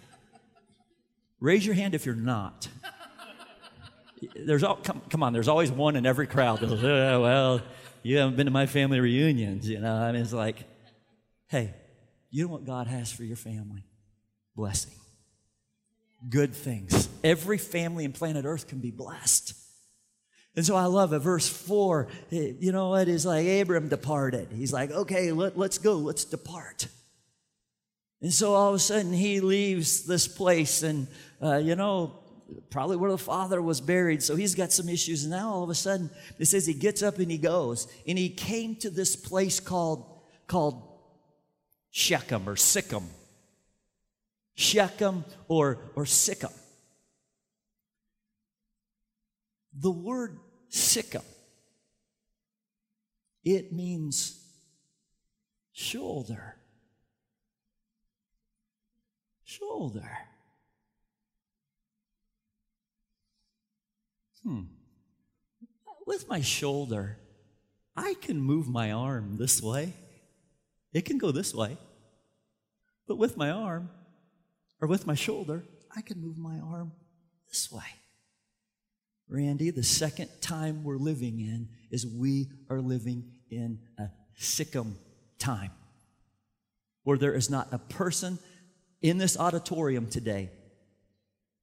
Raise 1.43 1.67
your 1.67 1.75
hand 1.75 1.95
if 1.95 2.07
you're 2.07 2.15
not. 2.15 2.69
There's 4.37 4.63
all, 4.63 4.77
come, 4.77 5.03
come 5.11 5.23
on, 5.23 5.33
there's 5.33 5.49
always 5.49 5.73
one 5.73 5.97
in 5.97 6.07
every 6.07 6.27
crowd 6.27 6.61
that 6.61 6.69
goes, 6.69 6.83
oh, 6.85 7.21
well, 7.21 7.61
you 8.05 8.19
haven't 8.19 8.37
been 8.37 8.47
to 8.47 8.53
my 8.53 8.67
family 8.67 9.01
reunions, 9.01 9.69
you 9.69 9.81
know. 9.81 9.95
I 9.95 10.13
mean, 10.13 10.23
it's 10.23 10.33
like, 10.33 10.65
hey, 11.49 11.75
you 12.31 12.47
know 12.47 12.53
what 12.53 12.65
God 12.65 12.87
has 12.87 13.13
for 13.13 13.25
your 13.25 13.37
family? 13.37 13.85
Blessing 14.55 14.95
good 16.29 16.55
things. 16.55 17.09
Every 17.25 17.59
family 17.59 18.05
in 18.05 18.13
planet 18.13 18.45
Earth 18.45 18.69
can 18.69 18.79
be 18.79 18.91
blessed. 18.91 19.55
And 20.55 20.65
so 20.65 20.77
I 20.77 20.85
love 20.85 21.13
it. 21.13 21.21
Verse 21.21 21.49
4, 21.49 22.09
eh, 22.31 22.53
you 22.61 22.73
know 22.73 22.91
what? 22.91 23.09
It's 23.09 23.25
like 23.25 23.47
Abram 23.47 23.89
departed. 23.89 24.49
He's 24.53 24.73
like, 24.73 24.91
okay, 24.91 25.33
let, 25.33 25.57
let's 25.57 25.79
go, 25.79 25.97
let's 25.97 26.25
depart. 26.25 26.89
And 28.23 28.33
so 28.33 28.55
all 28.55 28.69
of 28.69 28.77
a 28.77 28.79
sudden 28.79 29.13
he 29.13 29.41
leaves 29.41 30.05
this 30.05 30.29
place 30.29 30.83
and, 30.85 31.09
uh, 31.43 31.57
you 31.57 31.75
know, 31.75 32.21
probably 32.71 32.97
where 32.97 33.11
the 33.11 33.19
father 33.19 33.61
was 33.61 33.81
buried. 33.81 34.23
So 34.23 34.37
he's 34.37 34.55
got 34.55 34.73
some 34.73 34.89
issues. 34.89 35.25
And 35.25 35.33
now 35.33 35.51
all 35.51 35.65
of 35.65 35.71
a 35.71 35.75
sudden 35.75 36.09
it 36.39 36.47
says 36.47 36.65
he 36.65 36.75
gets 36.75 37.03
up 37.03 37.19
and 37.19 37.31
he 37.31 37.39
goes. 37.39 37.89
And 38.07 38.17
he 38.17 38.31
came 38.31 38.77
to 38.77 38.91
this 38.91 39.17
place 39.17 39.59
called, 39.59 40.23
called 40.47 40.89
Shechem 41.91 42.49
or 42.49 42.55
Sichem. 42.55 43.05
Shechem 44.55 45.25
or, 45.49 45.81
or 45.97 46.05
Sichem. 46.05 46.53
The 49.75 49.91
word 49.91 50.39
Sichem, 50.71 51.25
it 53.43 53.73
means 53.73 54.43
shoulder. 55.73 56.57
Shoulder. 59.59 60.19
Hmm. 64.43 64.63
With 66.07 66.27
my 66.29 66.41
shoulder, 66.41 67.19
I 67.95 68.15
can 68.15 68.41
move 68.41 68.67
my 68.67 68.93
arm 68.93 69.37
this 69.37 69.61
way. 69.63 69.93
It 70.95 71.05
can 71.05 71.19
go 71.19 71.33
this 71.33 71.55
way. 71.55 71.77
But 73.07 73.19
with 73.19 73.37
my 73.37 73.51
arm, 73.51 73.91
or 74.81 74.89
with 74.89 75.07
my 75.07 75.15
shoulder, 75.15 75.65
I 75.95 76.01
can 76.01 76.21
move 76.21 76.39
my 76.39 76.59
arm 76.59 76.93
this 77.49 77.71
way. 77.71 77.85
Randy, 79.29 79.71
the 79.71 79.83
second 79.83 80.31
time 80.41 80.83
we're 80.83 80.97
living 80.97 81.41
in 81.41 81.69
is 81.91 82.07
we 82.07 82.49
are 82.71 82.81
living 82.81 83.25
in 83.51 83.81
a 83.99 84.09
Sichem 84.39 84.95
time 85.39 85.73
where 87.05 87.19
there 87.19 87.35
is 87.35 87.51
not 87.51 87.69
a 87.73 87.79
person 87.79 88.39
in 89.03 89.19
this 89.19 89.37
auditorium 89.39 90.07
today 90.07 90.51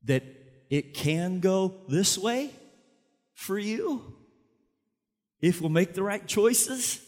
that 0.04 0.24
it 0.70 0.94
can 0.94 1.40
go 1.40 1.74
this 1.88 2.18
way 2.18 2.52
for 3.34 3.58
you 3.58 4.14
if 5.42 5.62
we'll 5.62 5.70
make 5.70 5.94
the 5.94 6.04
right 6.04 6.28
choices. 6.28 7.02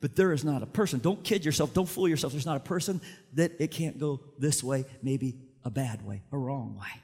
But 0.00 0.14
there 0.14 0.32
is 0.32 0.44
not 0.44 0.62
a 0.62 0.66
person, 0.66 1.00
don't 1.00 1.24
kid 1.24 1.44
yourself, 1.44 1.74
don't 1.74 1.88
fool 1.88 2.08
yourself. 2.08 2.32
There's 2.32 2.46
not 2.46 2.56
a 2.56 2.60
person 2.60 3.00
that 3.34 3.52
it 3.58 3.72
can't 3.72 3.98
go 3.98 4.20
this 4.38 4.62
way, 4.62 4.84
maybe 5.02 5.40
a 5.64 5.70
bad 5.70 6.06
way, 6.06 6.22
a 6.30 6.38
wrong 6.38 6.76
way. 6.78 7.02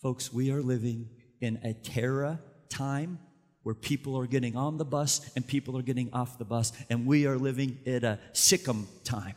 Folks, 0.00 0.32
we 0.32 0.50
are 0.50 0.62
living 0.62 1.10
in 1.42 1.60
a 1.62 1.74
Terah 1.74 2.40
time 2.70 3.18
where 3.62 3.74
people 3.74 4.16
are 4.16 4.26
getting 4.26 4.56
on 4.56 4.78
the 4.78 4.84
bus 4.86 5.30
and 5.36 5.46
people 5.46 5.76
are 5.76 5.82
getting 5.82 6.10
off 6.14 6.38
the 6.38 6.44
bus, 6.46 6.72
and 6.88 7.04
we 7.04 7.26
are 7.26 7.36
living 7.36 7.78
at 7.86 8.02
a 8.02 8.18
Sichem 8.32 8.86
time 9.04 9.34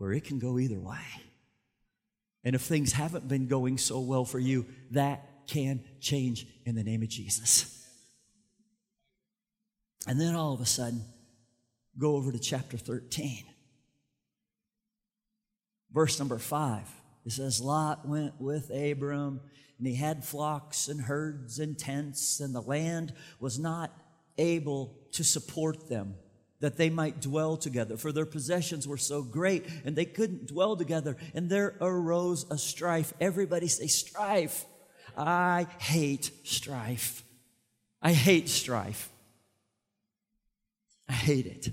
where 0.00 0.12
it 0.12 0.24
can 0.24 0.38
go 0.38 0.58
either 0.58 0.80
way. 0.80 0.96
And 2.42 2.54
if 2.54 2.62
things 2.62 2.92
haven't 2.92 3.28
been 3.28 3.48
going 3.48 3.76
so 3.76 4.00
well 4.00 4.24
for 4.24 4.38
you, 4.38 4.64
that 4.92 5.46
can 5.46 5.84
change 6.00 6.46
in 6.64 6.74
the 6.74 6.82
name 6.82 7.02
of 7.02 7.10
Jesus. 7.10 7.86
And 10.06 10.18
then 10.18 10.34
all 10.34 10.54
of 10.54 10.62
a 10.62 10.66
sudden, 10.66 11.04
go 11.98 12.16
over 12.16 12.32
to 12.32 12.38
chapter 12.38 12.78
13. 12.78 13.44
Verse 15.92 16.18
number 16.18 16.38
5. 16.38 16.80
It 17.26 17.32
says, 17.32 17.60
Lot 17.60 18.08
went 18.08 18.40
with 18.40 18.70
Abram, 18.70 19.42
and 19.76 19.86
he 19.86 19.96
had 19.96 20.24
flocks 20.24 20.88
and 20.88 21.02
herds 21.02 21.58
and 21.58 21.78
tents, 21.78 22.40
and 22.40 22.54
the 22.54 22.62
land 22.62 23.12
was 23.38 23.58
not 23.58 23.92
able 24.38 24.96
to 25.12 25.22
support 25.22 25.90
them 25.90 26.14
that 26.60 26.76
they 26.76 26.90
might 26.90 27.20
dwell 27.20 27.56
together, 27.56 27.96
for 27.96 28.12
their 28.12 28.26
possessions 28.26 28.86
were 28.86 28.98
so 28.98 29.22
great 29.22 29.66
and 29.84 29.96
they 29.96 30.04
couldn't 30.04 30.46
dwell 30.46 30.76
together. 30.76 31.16
And 31.34 31.48
there 31.48 31.76
arose 31.80 32.46
a 32.50 32.58
strife. 32.58 33.12
Everybody 33.20 33.66
say 33.66 33.86
strife. 33.86 34.66
I 35.16 35.66
hate 35.78 36.30
strife. 36.44 37.24
I 38.02 38.12
hate 38.12 38.48
strife. 38.48 39.10
I 41.08 41.12
hate 41.12 41.46
it. 41.46 41.68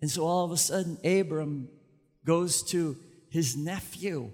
And 0.00 0.10
so 0.10 0.24
all 0.24 0.44
of 0.44 0.52
a 0.52 0.56
sudden, 0.56 0.96
Abram 1.04 1.68
goes 2.24 2.62
to 2.70 2.96
his 3.30 3.56
nephew. 3.56 4.30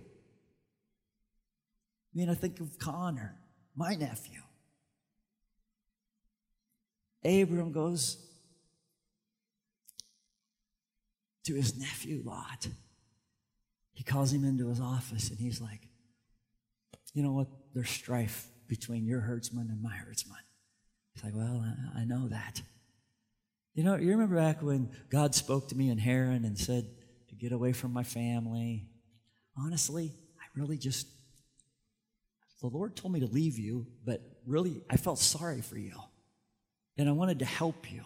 I 2.15 2.19
mean, 2.19 2.29
I 2.29 2.35
think 2.35 2.61
of 2.61 2.79
Connor, 2.79 3.35
my 3.75 3.95
nephew. 3.95 4.44
Abram 7.25 7.73
goes 7.73 8.19
to 11.45 11.55
his 11.55 11.79
nephew 11.79 12.23
Lot. 12.25 12.69
He 13.93 14.03
calls 14.03 14.33
him 14.33 14.45
into 14.45 14.69
his 14.69 14.81
office 14.81 15.31
and 15.31 15.39
he's 15.39 15.61
like, 15.61 15.89
You 17.13 17.23
know 17.23 17.33
what? 17.33 17.49
There's 17.75 17.91
strife 17.91 18.49
between 18.67 19.07
your 19.07 19.21
herdsman 19.21 19.69
and 19.71 19.83
my 19.83 19.95
herdsman. 19.95 20.39
He's 21.15 21.25
like, 21.25 21.35
Well, 21.35 21.65
I, 21.97 22.05
know 22.05 22.29
that. 22.29 22.61
You 23.75 23.85
know, 23.85 23.97
you 23.97 24.11
remember 24.11 24.37
back 24.37 24.63
when 24.63 24.91
God 25.11 25.35
spoke 25.35 25.69
to 25.69 25.77
me 25.77 25.91
in 25.91 25.99
Haran 25.99 26.45
and 26.45 26.59
said 26.59 26.87
to 27.29 27.35
get 27.35 27.53
away 27.53 27.73
from 27.73 27.93
my 27.93 28.03
family? 28.05 28.89
Honestly, 29.57 30.13
I 30.39 30.61
really 30.61 30.79
just, 30.79 31.07
the 32.61 32.69
Lord 32.69 32.97
told 32.97 33.13
me 33.13 33.21
to 33.21 33.27
leave 33.27 33.59
you, 33.59 33.87
but 34.05 34.21
really, 34.47 34.83
I 34.91 34.97
felt 34.97 35.19
sorry 35.19 35.61
for 35.61 35.77
you. 35.77 35.93
And 36.97 37.09
I 37.09 37.13
wanted 37.13 37.41
to 37.41 37.45
help 37.45 37.93
you. 37.93 38.03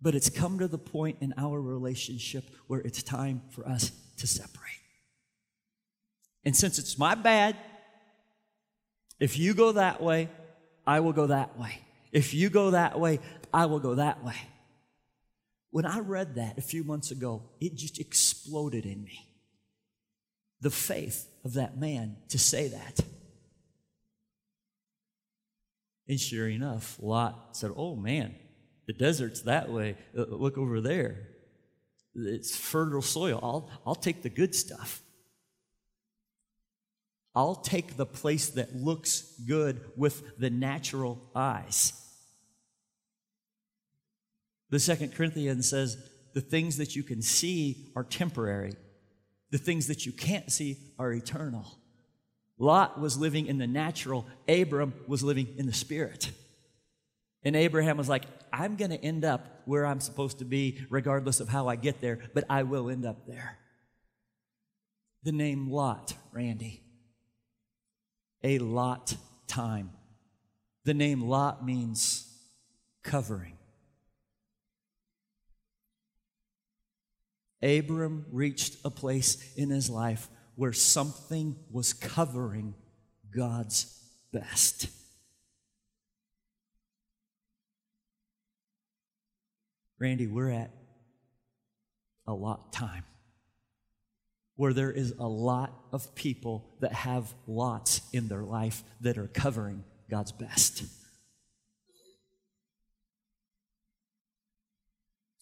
But 0.00 0.14
it's 0.14 0.30
come 0.30 0.60
to 0.60 0.68
the 0.68 0.78
point 0.78 1.18
in 1.20 1.34
our 1.36 1.60
relationship 1.60 2.44
where 2.68 2.80
it's 2.80 3.02
time 3.02 3.42
for 3.50 3.66
us 3.66 3.90
to 4.18 4.26
separate. 4.26 4.64
And 6.44 6.54
since 6.56 6.78
it's 6.78 6.96
my 6.98 7.14
bad, 7.14 7.56
if 9.18 9.38
you 9.38 9.54
go 9.54 9.72
that 9.72 10.00
way, 10.00 10.28
I 10.86 11.00
will 11.00 11.12
go 11.12 11.26
that 11.26 11.58
way. 11.58 11.80
If 12.12 12.32
you 12.32 12.48
go 12.48 12.70
that 12.70 12.98
way, 12.98 13.18
I 13.52 13.66
will 13.66 13.80
go 13.80 13.96
that 13.96 14.24
way. 14.24 14.36
When 15.70 15.84
I 15.84 15.98
read 15.98 16.36
that 16.36 16.56
a 16.56 16.62
few 16.62 16.84
months 16.84 17.10
ago, 17.10 17.42
it 17.60 17.74
just 17.74 17.98
exploded 17.98 18.86
in 18.86 19.04
me. 19.04 19.26
The 20.60 20.70
faith 20.70 21.28
of 21.44 21.54
that 21.54 21.76
man 21.76 22.16
to 22.28 22.38
say 22.38 22.68
that. 22.68 23.00
And 26.08 26.18
sure 26.18 26.48
enough, 26.48 26.96
Lot 27.00 27.56
said, 27.56 27.70
Oh 27.76 27.94
man, 27.94 28.34
the 28.86 28.92
desert's 28.92 29.42
that 29.42 29.70
way. 29.70 29.96
Uh, 30.16 30.24
look 30.28 30.56
over 30.56 30.80
there. 30.80 31.28
It's 32.14 32.56
fertile 32.56 33.02
soil. 33.02 33.38
I'll, 33.42 33.70
I'll 33.86 33.94
take 33.94 34.22
the 34.22 34.30
good 34.30 34.54
stuff. 34.54 35.02
I'll 37.34 37.54
take 37.54 37.96
the 37.96 38.06
place 38.06 38.48
that 38.50 38.74
looks 38.74 39.34
good 39.46 39.80
with 39.96 40.38
the 40.38 40.50
natural 40.50 41.20
eyes. 41.36 41.92
The 44.70 44.80
second 44.80 45.14
Corinthians 45.14 45.70
says 45.70 45.96
the 46.34 46.40
things 46.40 46.78
that 46.78 46.96
you 46.96 47.02
can 47.02 47.22
see 47.22 47.92
are 47.94 48.04
temporary, 48.04 48.74
the 49.50 49.58
things 49.58 49.86
that 49.86 50.04
you 50.04 50.12
can't 50.12 50.50
see 50.50 50.78
are 50.98 51.12
eternal. 51.12 51.77
Lot 52.58 53.00
was 53.00 53.16
living 53.16 53.46
in 53.46 53.58
the 53.58 53.66
natural, 53.66 54.26
Abram 54.48 54.92
was 55.06 55.22
living 55.22 55.54
in 55.56 55.66
the 55.66 55.72
spirit. 55.72 56.30
And 57.44 57.54
Abraham 57.54 57.96
was 57.96 58.08
like, 58.08 58.24
I'm 58.52 58.76
going 58.76 58.90
to 58.90 59.02
end 59.02 59.24
up 59.24 59.62
where 59.64 59.86
I'm 59.86 60.00
supposed 60.00 60.40
to 60.40 60.44
be, 60.44 60.84
regardless 60.90 61.40
of 61.40 61.48
how 61.48 61.68
I 61.68 61.76
get 61.76 62.00
there, 62.00 62.18
but 62.34 62.44
I 62.50 62.64
will 62.64 62.90
end 62.90 63.06
up 63.06 63.26
there. 63.26 63.58
The 65.22 65.32
name 65.32 65.70
Lot, 65.70 66.14
Randy. 66.32 66.82
A 68.42 68.58
lot 68.58 69.16
time. 69.46 69.90
The 70.84 70.94
name 70.94 71.22
Lot 71.22 71.64
means 71.64 72.26
covering. 73.02 73.58
Abram 77.62 78.26
reached 78.30 78.76
a 78.84 78.90
place 78.90 79.52
in 79.56 79.70
his 79.70 79.90
life 79.90 80.28
where 80.58 80.72
something 80.72 81.54
was 81.70 81.92
covering 81.92 82.74
God's 83.30 83.96
best. 84.32 84.88
Randy, 90.00 90.26
we're 90.26 90.50
at 90.50 90.72
a 92.26 92.34
lot 92.34 92.72
time 92.72 93.04
where 94.56 94.72
there 94.72 94.90
is 94.90 95.14
a 95.20 95.28
lot 95.28 95.72
of 95.92 96.12
people 96.16 96.68
that 96.80 96.92
have 96.92 97.32
lots 97.46 98.00
in 98.12 98.26
their 98.26 98.42
life 98.42 98.82
that 99.00 99.16
are 99.16 99.28
covering 99.28 99.84
God's 100.10 100.32
best. 100.32 100.82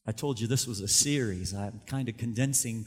I 0.07 0.13
told 0.13 0.39
you 0.41 0.47
this 0.47 0.67
was 0.67 0.81
a 0.81 0.89
series. 0.89 1.55
I'm 1.55 1.81
kind 1.87 2.11
of 2.11 2.19
condensing 2.19 2.85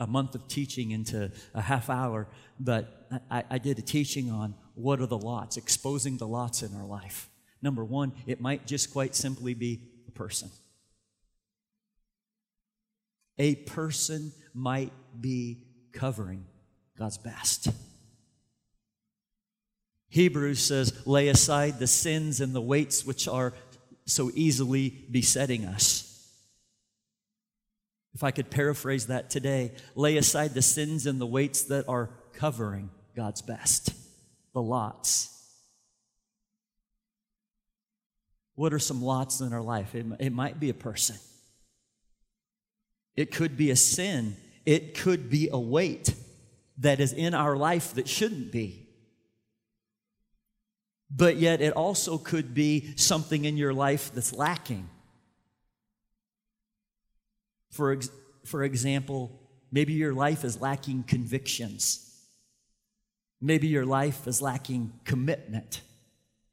a 0.00 0.06
month 0.06 0.34
of 0.34 0.48
teaching 0.48 0.90
into 0.90 1.30
a 1.54 1.60
half 1.60 1.90
hour, 1.90 2.26
but 2.58 3.06
I, 3.30 3.44
I, 3.50 3.58
did 3.58 3.78
a 3.78 3.82
teaching 3.82 4.30
on 4.30 4.54
what 4.74 5.00
are 5.00 5.06
the 5.06 5.18
lots, 5.18 5.58
exposing 5.58 6.16
the 6.16 6.26
lots 6.26 6.62
in 6.62 6.74
our 6.74 6.86
life. 6.86 7.28
Number 7.60 7.84
one, 7.84 8.12
it 8.26 8.40
might 8.40 8.66
just 8.66 8.92
quite 8.92 9.14
simply 9.14 9.52
be 9.52 9.82
a 10.08 10.10
person. 10.10 10.50
A 13.38 13.54
person 13.54 14.32
might 14.54 14.92
be 15.20 15.64
covering 15.92 16.46
God's 16.98 17.18
best. 17.18 17.68
Hebrews 20.08 20.60
says, 20.60 21.06
lay 21.06 21.28
aside 21.28 21.78
the 21.78 21.86
sins 21.86 22.40
and 22.40 22.54
the 22.54 22.60
weights 22.60 23.04
which 23.04 23.28
are 23.28 23.52
so 24.06 24.30
easily 24.34 25.06
besetting 25.10 25.64
us. 25.66 26.09
If 28.14 28.24
I 28.24 28.30
could 28.30 28.50
paraphrase 28.50 29.06
that 29.06 29.30
today, 29.30 29.72
lay 29.94 30.16
aside 30.16 30.54
the 30.54 30.62
sins 30.62 31.06
and 31.06 31.20
the 31.20 31.26
weights 31.26 31.62
that 31.64 31.88
are 31.88 32.10
covering 32.32 32.90
God's 33.14 33.42
best, 33.42 33.92
the 34.52 34.62
lots. 34.62 35.36
What 38.56 38.74
are 38.74 38.78
some 38.78 39.02
lots 39.02 39.40
in 39.40 39.52
our 39.52 39.62
life? 39.62 39.94
It, 39.94 40.06
it 40.18 40.32
might 40.32 40.58
be 40.58 40.70
a 40.70 40.74
person, 40.74 41.16
it 43.16 43.30
could 43.30 43.56
be 43.56 43.70
a 43.70 43.76
sin, 43.76 44.36
it 44.66 44.98
could 44.98 45.30
be 45.30 45.48
a 45.52 45.58
weight 45.58 46.14
that 46.78 46.98
is 46.98 47.12
in 47.12 47.34
our 47.34 47.56
life 47.56 47.94
that 47.94 48.08
shouldn't 48.08 48.50
be. 48.50 48.88
But 51.10 51.36
yet, 51.36 51.60
it 51.60 51.72
also 51.72 52.18
could 52.18 52.54
be 52.54 52.96
something 52.96 53.44
in 53.44 53.56
your 53.56 53.74
life 53.74 54.12
that's 54.14 54.32
lacking. 54.32 54.88
For, 57.70 57.92
ex- 57.92 58.10
for 58.44 58.62
example, 58.64 59.40
maybe 59.70 59.92
your 59.92 60.12
life 60.12 60.44
is 60.44 60.60
lacking 60.60 61.04
convictions. 61.04 62.06
Maybe 63.40 63.68
your 63.68 63.86
life 63.86 64.26
is 64.26 64.42
lacking 64.42 64.92
commitment. 65.04 65.82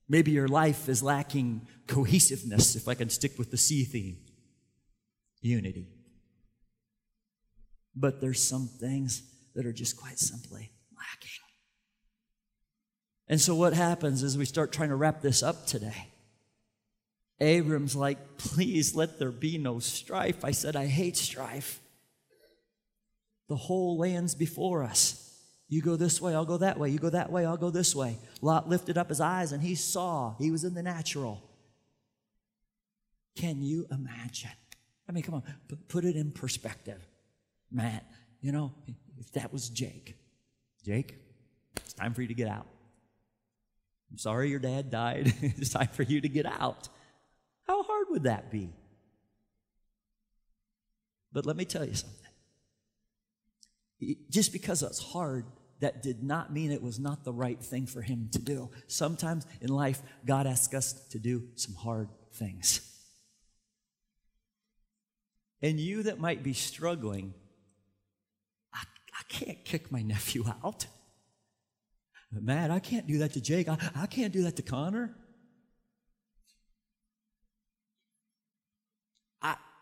Maybe 0.10 0.32
your 0.32 0.48
life 0.48 0.88
is 0.88 1.04
lacking 1.04 1.68
cohesiveness, 1.88 2.76
if 2.76 2.88
I 2.88 2.94
can 2.94 3.10
stick 3.10 3.38
with 3.38 3.52
the 3.52 3.58
C 3.58 3.84
theme 3.84 4.18
unity. 5.42 5.88
But 7.96 8.22
there's 8.22 8.42
some 8.42 8.68
things 8.68 9.24
that 9.56 9.66
are 9.66 9.74
just 9.74 9.98
quite 9.98 10.20
simply 10.20 10.72
lacking. 10.96 11.30
And 13.28 13.42
so, 13.42 13.56
what 13.56 13.74
happens 13.74 14.24
is 14.24 14.38
we 14.38 14.46
start 14.46 14.72
trying 14.72 14.90
to 14.90 14.96
wrap 14.96 15.22
this 15.22 15.44
up 15.44 15.66
today. 15.66 16.08
Abram's 17.40 17.96
like, 17.96 18.38
please 18.38 18.96
let 18.96 19.20
there 19.20 19.32
be 19.32 19.58
no 19.58 19.80
strife. 19.80 20.44
I 20.44 20.52
said, 20.52 20.76
I 20.76 20.88
hate 20.88 21.18
strife. 21.18 21.80
The 23.48 23.56
whole 23.56 23.98
land's 23.98 24.36
before 24.36 24.84
us. 24.84 25.24
You 25.70 25.82
go 25.82 25.96
this 25.96 26.22
way, 26.22 26.34
I'll 26.34 26.46
go 26.46 26.58
that 26.58 26.80
way. 26.80 26.90
You 26.90 26.98
go 26.98 27.10
that 27.10 27.32
way, 27.32 27.46
I'll 27.46 27.58
go 27.58 27.70
this 27.70 27.94
way. 27.94 28.18
Lot 28.42 28.70
lifted 28.70 28.98
up 28.98 29.10
his 29.10 29.20
eyes 29.20 29.52
and 29.52 29.62
he 29.62 29.76
saw. 29.76 30.36
He 30.40 30.50
was 30.50 30.64
in 30.64 30.74
the 30.74 30.84
natural. 30.84 31.44
Can 33.36 33.62
you 33.62 33.86
imagine? 33.92 34.50
I 35.08 35.12
mean, 35.12 35.24
come 35.24 35.36
on, 35.36 35.44
put 35.88 36.06
it 36.06 36.16
in 36.16 36.32
perspective. 36.32 37.06
Matt, 37.72 38.06
you 38.42 38.52
know, 38.52 38.74
if 39.20 39.32
that 39.34 39.54
was 39.54 39.70
Jake, 39.70 40.16
Jake, 40.84 41.16
it's 41.76 41.94
time 41.94 42.14
for 42.14 42.22
you 42.22 42.30
to 42.30 42.34
get 42.34 42.48
out. 42.48 42.66
I'm 44.10 44.18
sorry 44.18 44.50
your 44.50 44.60
dad 44.60 44.90
died. 44.90 45.34
it's 45.42 45.70
time 45.70 45.90
for 45.90 46.04
you 46.04 46.22
to 46.22 46.30
get 46.30 46.46
out. 46.46 46.88
Hard 48.08 48.14
would 48.14 48.24
that 48.24 48.52
be? 48.52 48.70
But 51.32 51.46
let 51.46 51.58
me 51.58 51.66
tell 51.66 51.86
you 51.86 51.94
something. 51.94 52.16
Just 54.30 54.54
because 54.54 54.84
it's 54.84 55.00
hard 55.00 55.46
that 55.80 56.02
did 56.02 56.24
not 56.24 56.52
mean 56.54 56.72
it 56.72 56.82
was 56.82 57.00
not 57.00 57.24
the 57.24 57.34
right 57.34 57.62
thing 57.62 57.86
for 57.86 58.02
him 58.02 58.30
to 58.32 58.40
do. 58.40 58.70
Sometimes 58.88 59.46
in 59.62 59.70
life, 59.70 60.02
God 60.26 60.48
asks 60.48 60.74
us 60.74 60.94
to 61.10 61.20
do 61.20 61.44
some 61.56 61.76
hard 61.76 62.10
things. 62.34 62.82
And 65.62 65.80
you 65.80 66.04
that 66.04 66.20
might 66.20 66.44
be 66.44 66.54
struggling, 66.54 67.34
I, 68.74 68.84
I 69.20 69.24
can't 69.28 69.66
kick 69.66 69.92
my 69.92 70.02
nephew 70.02 70.46
out. 70.64 70.88
Matt, 72.32 72.72
I 72.72 72.80
can't 72.80 73.08
do 73.08 73.20
that 73.20 73.34
to 73.34 73.42
Jake. 73.42 73.68
I, 73.68 73.78
I 73.96 74.06
can't 74.06 74.34
do 74.34 74.44
that 74.44 74.56
to 74.58 74.62
Connor. 74.62 75.16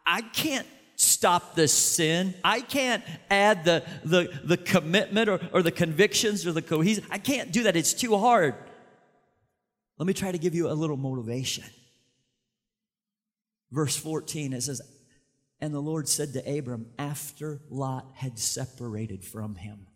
I, 0.06 0.22
can't 0.22 0.68
stop 0.96 1.56
the 1.56 1.68
sin. 1.68 2.34
I 2.44 2.62
can't 2.62 3.04
add 3.30 3.65
the, 3.65 3.84
the, 4.04 4.30
the 4.44 4.58
commitment 4.58 5.30
or, 5.30 5.39
or 5.52 5.62
the 5.62 5.72
convictions 5.72 6.46
or 6.46 6.52
the 6.52 6.62
cohesion. 6.62 7.06
I 7.10 7.18
can't 7.18 7.52
do 7.52 7.63
that. 7.63 7.76
It's 7.76 7.94
too 7.94 8.18
hard. 8.18 8.56
Let 9.98 10.08
me 10.08 10.13
try 10.13 10.32
to 10.32 10.38
give 10.38 10.56
you 10.56 10.70
a 10.70 10.74
little 10.74 10.98
motivation. 10.98 11.63
Verse 13.72 13.96
14, 13.96 14.54
it 14.54 14.63
says, 14.63 14.82
And 15.60 15.74
the 15.74 15.82
Lord 15.82 16.08
said 16.08 16.34
to 16.34 16.58
Abram, 16.58 16.88
after 16.98 17.62
Lot 17.70 18.06
had 18.15 18.38
separated 18.39 19.24
from 19.24 19.56
him, 19.56 19.88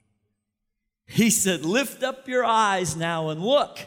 He 1.06 1.30
said, 1.30 1.66
Lift 1.66 2.04
up 2.04 2.28
your 2.28 2.46
eyes 2.46 2.96
now 2.96 3.30
and 3.30 3.42
look. 3.42 3.80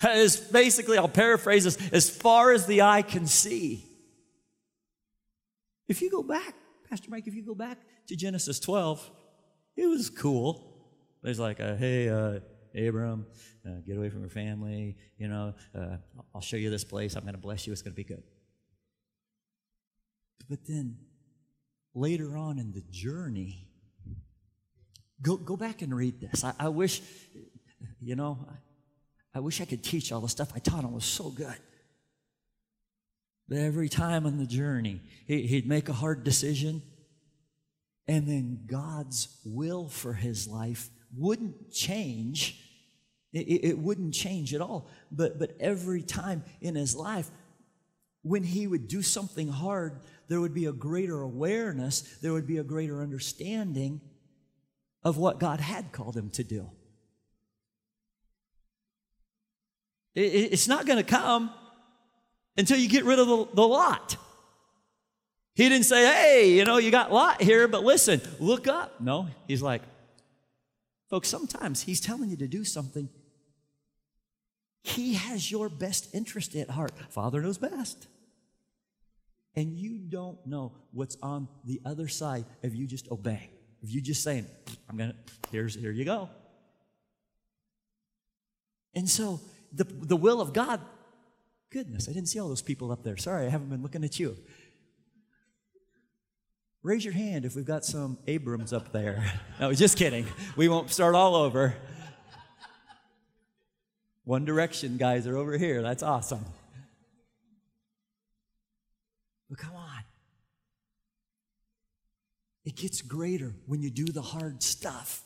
As 0.00 0.36
basically, 0.36 0.96
I'll 0.96 1.08
paraphrase 1.08 1.64
this, 1.64 1.90
as 1.90 2.08
far 2.08 2.52
as 2.52 2.66
the 2.66 2.82
eye 2.82 3.02
can 3.02 3.26
see. 3.26 3.87
If 5.88 6.02
you 6.02 6.10
go 6.10 6.22
back, 6.22 6.54
Pastor 6.88 7.10
Mike, 7.10 7.26
if 7.26 7.34
you 7.34 7.44
go 7.44 7.54
back 7.54 7.78
to 8.08 8.16
Genesis 8.16 8.60
12, 8.60 9.10
it 9.76 9.86
was 9.86 10.10
cool. 10.10 10.86
There's 11.22 11.38
like, 11.38 11.60
a, 11.60 11.76
hey, 11.76 12.08
uh, 12.08 12.40
Abram, 12.76 13.26
uh, 13.66 13.80
get 13.86 13.96
away 13.96 14.10
from 14.10 14.20
your 14.20 14.30
family. 14.30 14.96
You 15.16 15.28
know, 15.28 15.54
uh, 15.74 15.96
I'll 16.34 16.40
show 16.40 16.56
you 16.56 16.70
this 16.70 16.84
place. 16.84 17.16
I'm 17.16 17.22
going 17.22 17.34
to 17.34 17.40
bless 17.40 17.66
you. 17.66 17.72
It's 17.72 17.82
going 17.82 17.92
to 17.92 17.96
be 17.96 18.04
good. 18.04 18.22
But 20.48 20.60
then 20.66 20.96
later 21.94 22.36
on 22.36 22.58
in 22.58 22.72
the 22.72 22.82
journey, 22.90 23.68
go, 25.22 25.36
go 25.36 25.56
back 25.56 25.82
and 25.82 25.94
read 25.94 26.20
this. 26.20 26.44
I, 26.44 26.54
I 26.58 26.68
wish, 26.68 27.02
you 28.00 28.16
know, 28.16 28.38
I, 28.48 29.38
I 29.38 29.40
wish 29.40 29.60
I 29.60 29.64
could 29.64 29.82
teach 29.82 30.12
all 30.12 30.20
the 30.20 30.28
stuff 30.28 30.52
I 30.54 30.58
taught. 30.58 30.84
It 30.84 30.90
was 30.90 31.04
so 31.04 31.30
good. 31.30 31.56
But 33.48 33.58
every 33.58 33.88
time 33.88 34.26
on 34.26 34.38
the 34.38 34.46
journey, 34.46 35.00
he'd 35.26 35.66
make 35.66 35.88
a 35.88 35.94
hard 35.94 36.22
decision, 36.22 36.82
and 38.06 38.28
then 38.28 38.64
God's 38.66 39.28
will 39.44 39.88
for 39.88 40.12
his 40.12 40.46
life 40.46 40.90
wouldn't 41.16 41.70
change. 41.72 42.62
It, 43.32 43.78
wouldn't 43.78 44.14
change 44.14 44.54
at 44.54 44.60
all. 44.60 44.88
But, 45.10 45.38
but 45.38 45.56
every 45.60 46.02
time 46.02 46.44
in 46.60 46.74
his 46.74 46.94
life, 46.96 47.30
when 48.22 48.42
he 48.42 48.66
would 48.66 48.88
do 48.88 49.02
something 49.02 49.48
hard, 49.48 50.00
there 50.28 50.40
would 50.40 50.54
be 50.54 50.66
a 50.66 50.72
greater 50.72 51.20
awareness, 51.20 52.00
there 52.20 52.32
would 52.32 52.46
be 52.46 52.58
a 52.58 52.64
greater 52.64 53.00
understanding 53.02 54.00
of 55.02 55.16
what 55.16 55.40
God 55.40 55.60
had 55.60 55.92
called 55.92 56.16
him 56.16 56.30
to 56.30 56.44
do. 56.44 56.70
it's 60.14 60.66
not 60.66 60.84
going 60.84 60.96
to 60.96 61.08
come 61.08 61.52
until 62.56 62.78
you 62.78 62.88
get 62.88 63.04
rid 63.04 63.18
of 63.18 63.26
the, 63.26 63.48
the 63.54 63.66
lot. 63.66 64.16
He 65.54 65.68
didn't 65.68 65.86
say, 65.86 66.06
hey, 66.06 66.50
you 66.52 66.64
know, 66.64 66.76
you 66.76 66.92
got 66.92 67.12
Lot 67.12 67.42
here, 67.42 67.66
but 67.66 67.82
listen, 67.82 68.20
look 68.38 68.68
up. 68.68 69.00
No, 69.00 69.26
he's 69.48 69.60
like, 69.60 69.82
folks, 71.10 71.28
sometimes 71.28 71.82
he's 71.82 72.00
telling 72.00 72.30
you 72.30 72.36
to 72.36 72.46
do 72.46 72.62
something. 72.62 73.08
He 74.84 75.14
has 75.14 75.50
your 75.50 75.68
best 75.68 76.14
interest 76.14 76.54
at 76.54 76.70
heart. 76.70 76.92
Father 77.10 77.42
knows 77.42 77.58
best. 77.58 78.06
And 79.56 79.76
you 79.76 79.98
don't 79.98 80.38
know 80.46 80.72
what's 80.92 81.16
on 81.24 81.48
the 81.64 81.80
other 81.84 82.06
side 82.06 82.44
of 82.62 82.76
you 82.76 82.86
just 82.86 83.10
obeying. 83.10 83.50
If 83.82 83.92
you 83.92 84.00
just 84.00 84.22
saying, 84.22 84.46
I'm 84.88 84.96
gonna, 84.96 85.16
here's 85.50 85.74
here 85.74 85.90
you 85.90 86.04
go. 86.04 86.30
And 88.94 89.08
so 89.08 89.40
the, 89.72 89.84
the 89.84 90.16
will 90.16 90.40
of 90.40 90.52
God 90.52 90.80
Goodness, 91.70 92.08
I 92.08 92.12
didn't 92.12 92.28
see 92.28 92.38
all 92.38 92.48
those 92.48 92.62
people 92.62 92.90
up 92.90 93.02
there. 93.02 93.16
Sorry, 93.16 93.46
I 93.46 93.50
haven't 93.50 93.68
been 93.68 93.82
looking 93.82 94.02
at 94.04 94.18
you. 94.18 94.36
Raise 96.82 97.04
your 97.04 97.12
hand 97.12 97.44
if 97.44 97.54
we've 97.54 97.66
got 97.66 97.84
some 97.84 98.18
Abrams 98.26 98.72
up 98.72 98.92
there. 98.92 99.32
No, 99.60 99.72
just 99.74 99.98
kidding. 99.98 100.26
We 100.56 100.68
won't 100.68 100.90
start 100.90 101.14
all 101.14 101.34
over. 101.34 101.74
One 104.24 104.44
Direction 104.44 104.96
guys 104.96 105.26
are 105.26 105.36
over 105.36 105.58
here. 105.58 105.82
That's 105.82 106.02
awesome. 106.02 106.44
But 109.50 109.58
come 109.58 109.74
on. 109.74 110.02
It 112.64 112.76
gets 112.76 113.02
greater 113.02 113.54
when 113.66 113.82
you 113.82 113.90
do 113.90 114.04
the 114.04 114.22
hard 114.22 114.62
stuff. 114.62 115.22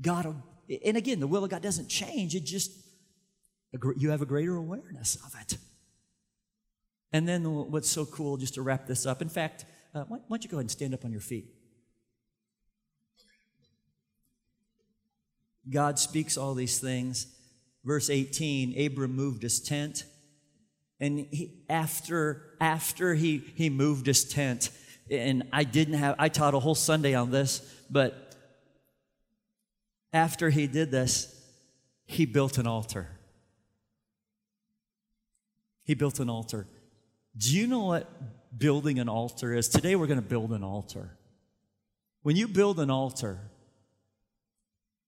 God, 0.00 0.42
and 0.84 0.96
again, 0.96 1.20
the 1.20 1.26
will 1.26 1.44
of 1.44 1.50
God 1.50 1.62
doesn't 1.62 1.88
change. 1.88 2.34
It 2.34 2.44
just 2.44 2.70
you 3.96 4.10
have 4.10 4.22
a 4.22 4.26
greater 4.26 4.56
awareness 4.56 5.16
of 5.16 5.34
it. 5.40 5.58
And 7.12 7.28
then 7.28 7.44
what's 7.70 7.90
so 7.90 8.06
cool, 8.06 8.36
just 8.36 8.54
to 8.54 8.62
wrap 8.62 8.86
this 8.86 9.04
up, 9.06 9.20
in 9.20 9.28
fact, 9.28 9.64
uh, 9.94 10.04
why, 10.08 10.16
why 10.16 10.36
don't 10.36 10.44
you 10.44 10.50
go 10.50 10.56
ahead 10.56 10.64
and 10.64 10.70
stand 10.70 10.94
up 10.94 11.04
on 11.04 11.12
your 11.12 11.20
feet? 11.20 11.46
God 15.68 15.98
speaks 15.98 16.36
all 16.36 16.54
these 16.54 16.78
things. 16.78 17.26
Verse 17.84 18.10
18 18.10 18.80
Abram 18.86 19.14
moved 19.14 19.42
his 19.42 19.60
tent. 19.60 20.04
And 21.00 21.26
he, 21.30 21.64
after, 21.68 22.54
after 22.60 23.14
he, 23.14 23.42
he 23.56 23.68
moved 23.70 24.06
his 24.06 24.24
tent, 24.24 24.70
and 25.10 25.42
I 25.52 25.64
didn't 25.64 25.94
have, 25.94 26.14
I 26.18 26.28
taught 26.28 26.54
a 26.54 26.60
whole 26.60 26.76
Sunday 26.76 27.14
on 27.14 27.30
this, 27.30 27.60
but 27.90 28.36
after 30.12 30.48
he 30.48 30.66
did 30.66 30.90
this, 30.90 31.28
he 32.06 32.24
built 32.24 32.56
an 32.56 32.66
altar. 32.66 33.08
He 35.84 35.94
built 35.94 36.20
an 36.20 36.30
altar. 36.30 36.66
Do 37.36 37.56
you 37.56 37.66
know 37.66 37.84
what 37.84 38.10
building 38.56 38.98
an 38.98 39.08
altar 39.08 39.54
is? 39.54 39.68
Today 39.68 39.96
we're 39.96 40.06
going 40.06 40.20
to 40.20 40.26
build 40.26 40.52
an 40.52 40.62
altar. 40.62 41.16
When 42.22 42.36
you 42.36 42.46
build 42.46 42.78
an 42.78 42.90
altar, 42.90 43.38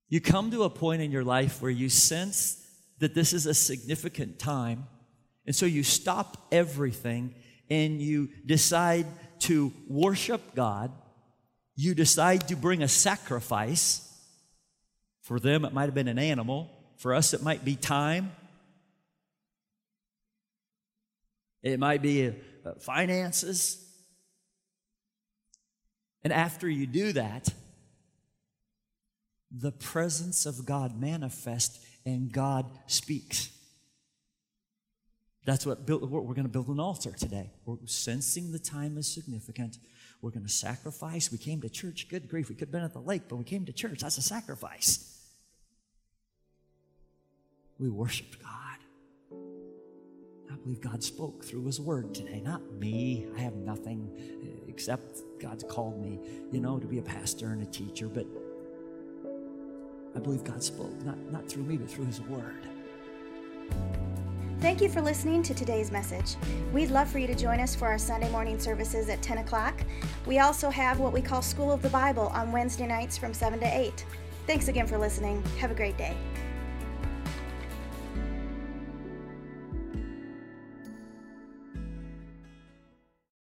you 0.08 0.20
come 0.20 0.50
to 0.50 0.64
a 0.64 0.70
point 0.70 1.02
in 1.02 1.10
your 1.10 1.24
life 1.24 1.62
where 1.62 1.70
you 1.70 1.88
sense 1.88 2.64
that 2.98 3.14
this 3.14 3.32
is 3.32 3.46
a 3.46 3.54
significant 3.54 4.38
time. 4.38 4.86
And 5.46 5.54
so 5.54 5.66
you 5.66 5.82
stop 5.82 6.46
everything 6.50 7.34
and 7.70 8.00
you 8.00 8.30
decide 8.46 9.06
to 9.40 9.72
worship 9.88 10.54
God. 10.54 10.92
You 11.76 11.94
decide 11.94 12.48
to 12.48 12.56
bring 12.56 12.82
a 12.82 12.88
sacrifice. 12.88 14.00
For 15.22 15.40
them, 15.40 15.64
it 15.64 15.72
might 15.72 15.86
have 15.86 15.94
been 15.94 16.08
an 16.08 16.18
animal. 16.18 16.70
For 16.96 17.14
us, 17.14 17.34
it 17.34 17.42
might 17.42 17.64
be 17.64 17.76
time. 17.76 18.32
It 21.64 21.80
might 21.80 22.02
be 22.02 22.28
uh, 22.28 22.74
finances. 22.78 23.82
And 26.22 26.32
after 26.32 26.68
you 26.68 26.86
do 26.86 27.12
that, 27.12 27.48
the 29.50 29.72
presence 29.72 30.46
of 30.46 30.66
God 30.66 31.00
manifests 31.00 31.84
and 32.04 32.30
God 32.30 32.66
speaks. 32.86 33.50
That's 35.46 35.64
what 35.64 35.86
build, 35.86 36.10
we're 36.10 36.22
going 36.22 36.44
to 36.44 36.48
build 36.48 36.68
an 36.68 36.80
altar 36.80 37.12
today. 37.12 37.50
We're 37.64 37.76
sensing 37.86 38.52
the 38.52 38.58
time 38.58 38.98
is 38.98 39.06
significant. 39.06 39.78
We're 40.20 40.30
going 40.30 40.46
to 40.46 40.52
sacrifice. 40.52 41.32
We 41.32 41.38
came 41.38 41.60
to 41.62 41.68
church. 41.68 42.08
Good 42.08 42.28
grief. 42.28 42.48
We 42.48 42.54
could 42.54 42.68
have 42.68 42.72
been 42.72 42.82
at 42.82 42.92
the 42.92 43.00
lake, 43.00 43.22
but 43.28 43.36
we 43.36 43.44
came 43.44 43.64
to 43.66 43.72
church. 43.72 44.00
That's 44.00 44.18
a 44.18 44.22
sacrifice. 44.22 45.10
We 47.78 47.88
worshiped 47.88 48.42
God. 48.42 48.63
I 50.50 50.56
believe 50.56 50.80
God 50.80 51.02
spoke 51.02 51.44
through 51.44 51.66
His 51.66 51.80
Word 51.80 52.14
today, 52.14 52.40
not 52.40 52.62
me. 52.72 53.26
I 53.36 53.40
have 53.40 53.54
nothing 53.54 54.10
eh, 54.42 54.64
except 54.68 55.22
God's 55.40 55.64
called 55.64 56.00
me, 56.00 56.20
you 56.52 56.60
know, 56.60 56.78
to 56.78 56.86
be 56.86 56.98
a 56.98 57.02
pastor 57.02 57.52
and 57.52 57.62
a 57.62 57.66
teacher, 57.66 58.08
but 58.08 58.26
I 60.14 60.20
believe 60.20 60.44
God 60.44 60.62
spoke, 60.62 60.94
not, 61.02 61.18
not 61.30 61.48
through 61.48 61.64
me, 61.64 61.76
but 61.76 61.90
through 61.90 62.06
His 62.06 62.20
Word. 62.22 62.68
Thank 64.60 64.80
you 64.80 64.88
for 64.88 65.02
listening 65.02 65.42
to 65.42 65.54
today's 65.54 65.90
message. 65.90 66.36
We'd 66.72 66.90
love 66.90 67.10
for 67.10 67.18
you 67.18 67.26
to 67.26 67.34
join 67.34 67.60
us 67.60 67.74
for 67.74 67.86
our 67.86 67.98
Sunday 67.98 68.30
morning 68.30 68.58
services 68.58 69.10
at 69.10 69.20
10 69.20 69.38
o'clock. 69.38 69.82
We 70.26 70.38
also 70.38 70.70
have 70.70 71.00
what 71.00 71.12
we 71.12 71.20
call 71.20 71.42
School 71.42 71.70
of 71.70 71.82
the 71.82 71.90
Bible 71.90 72.28
on 72.28 72.50
Wednesday 72.50 72.86
nights 72.86 73.18
from 73.18 73.34
7 73.34 73.60
to 73.60 73.66
8. 73.66 74.06
Thanks 74.46 74.68
again 74.68 74.86
for 74.86 74.96
listening. 74.96 75.42
Have 75.58 75.70
a 75.70 75.74
great 75.74 75.98
day. 75.98 76.16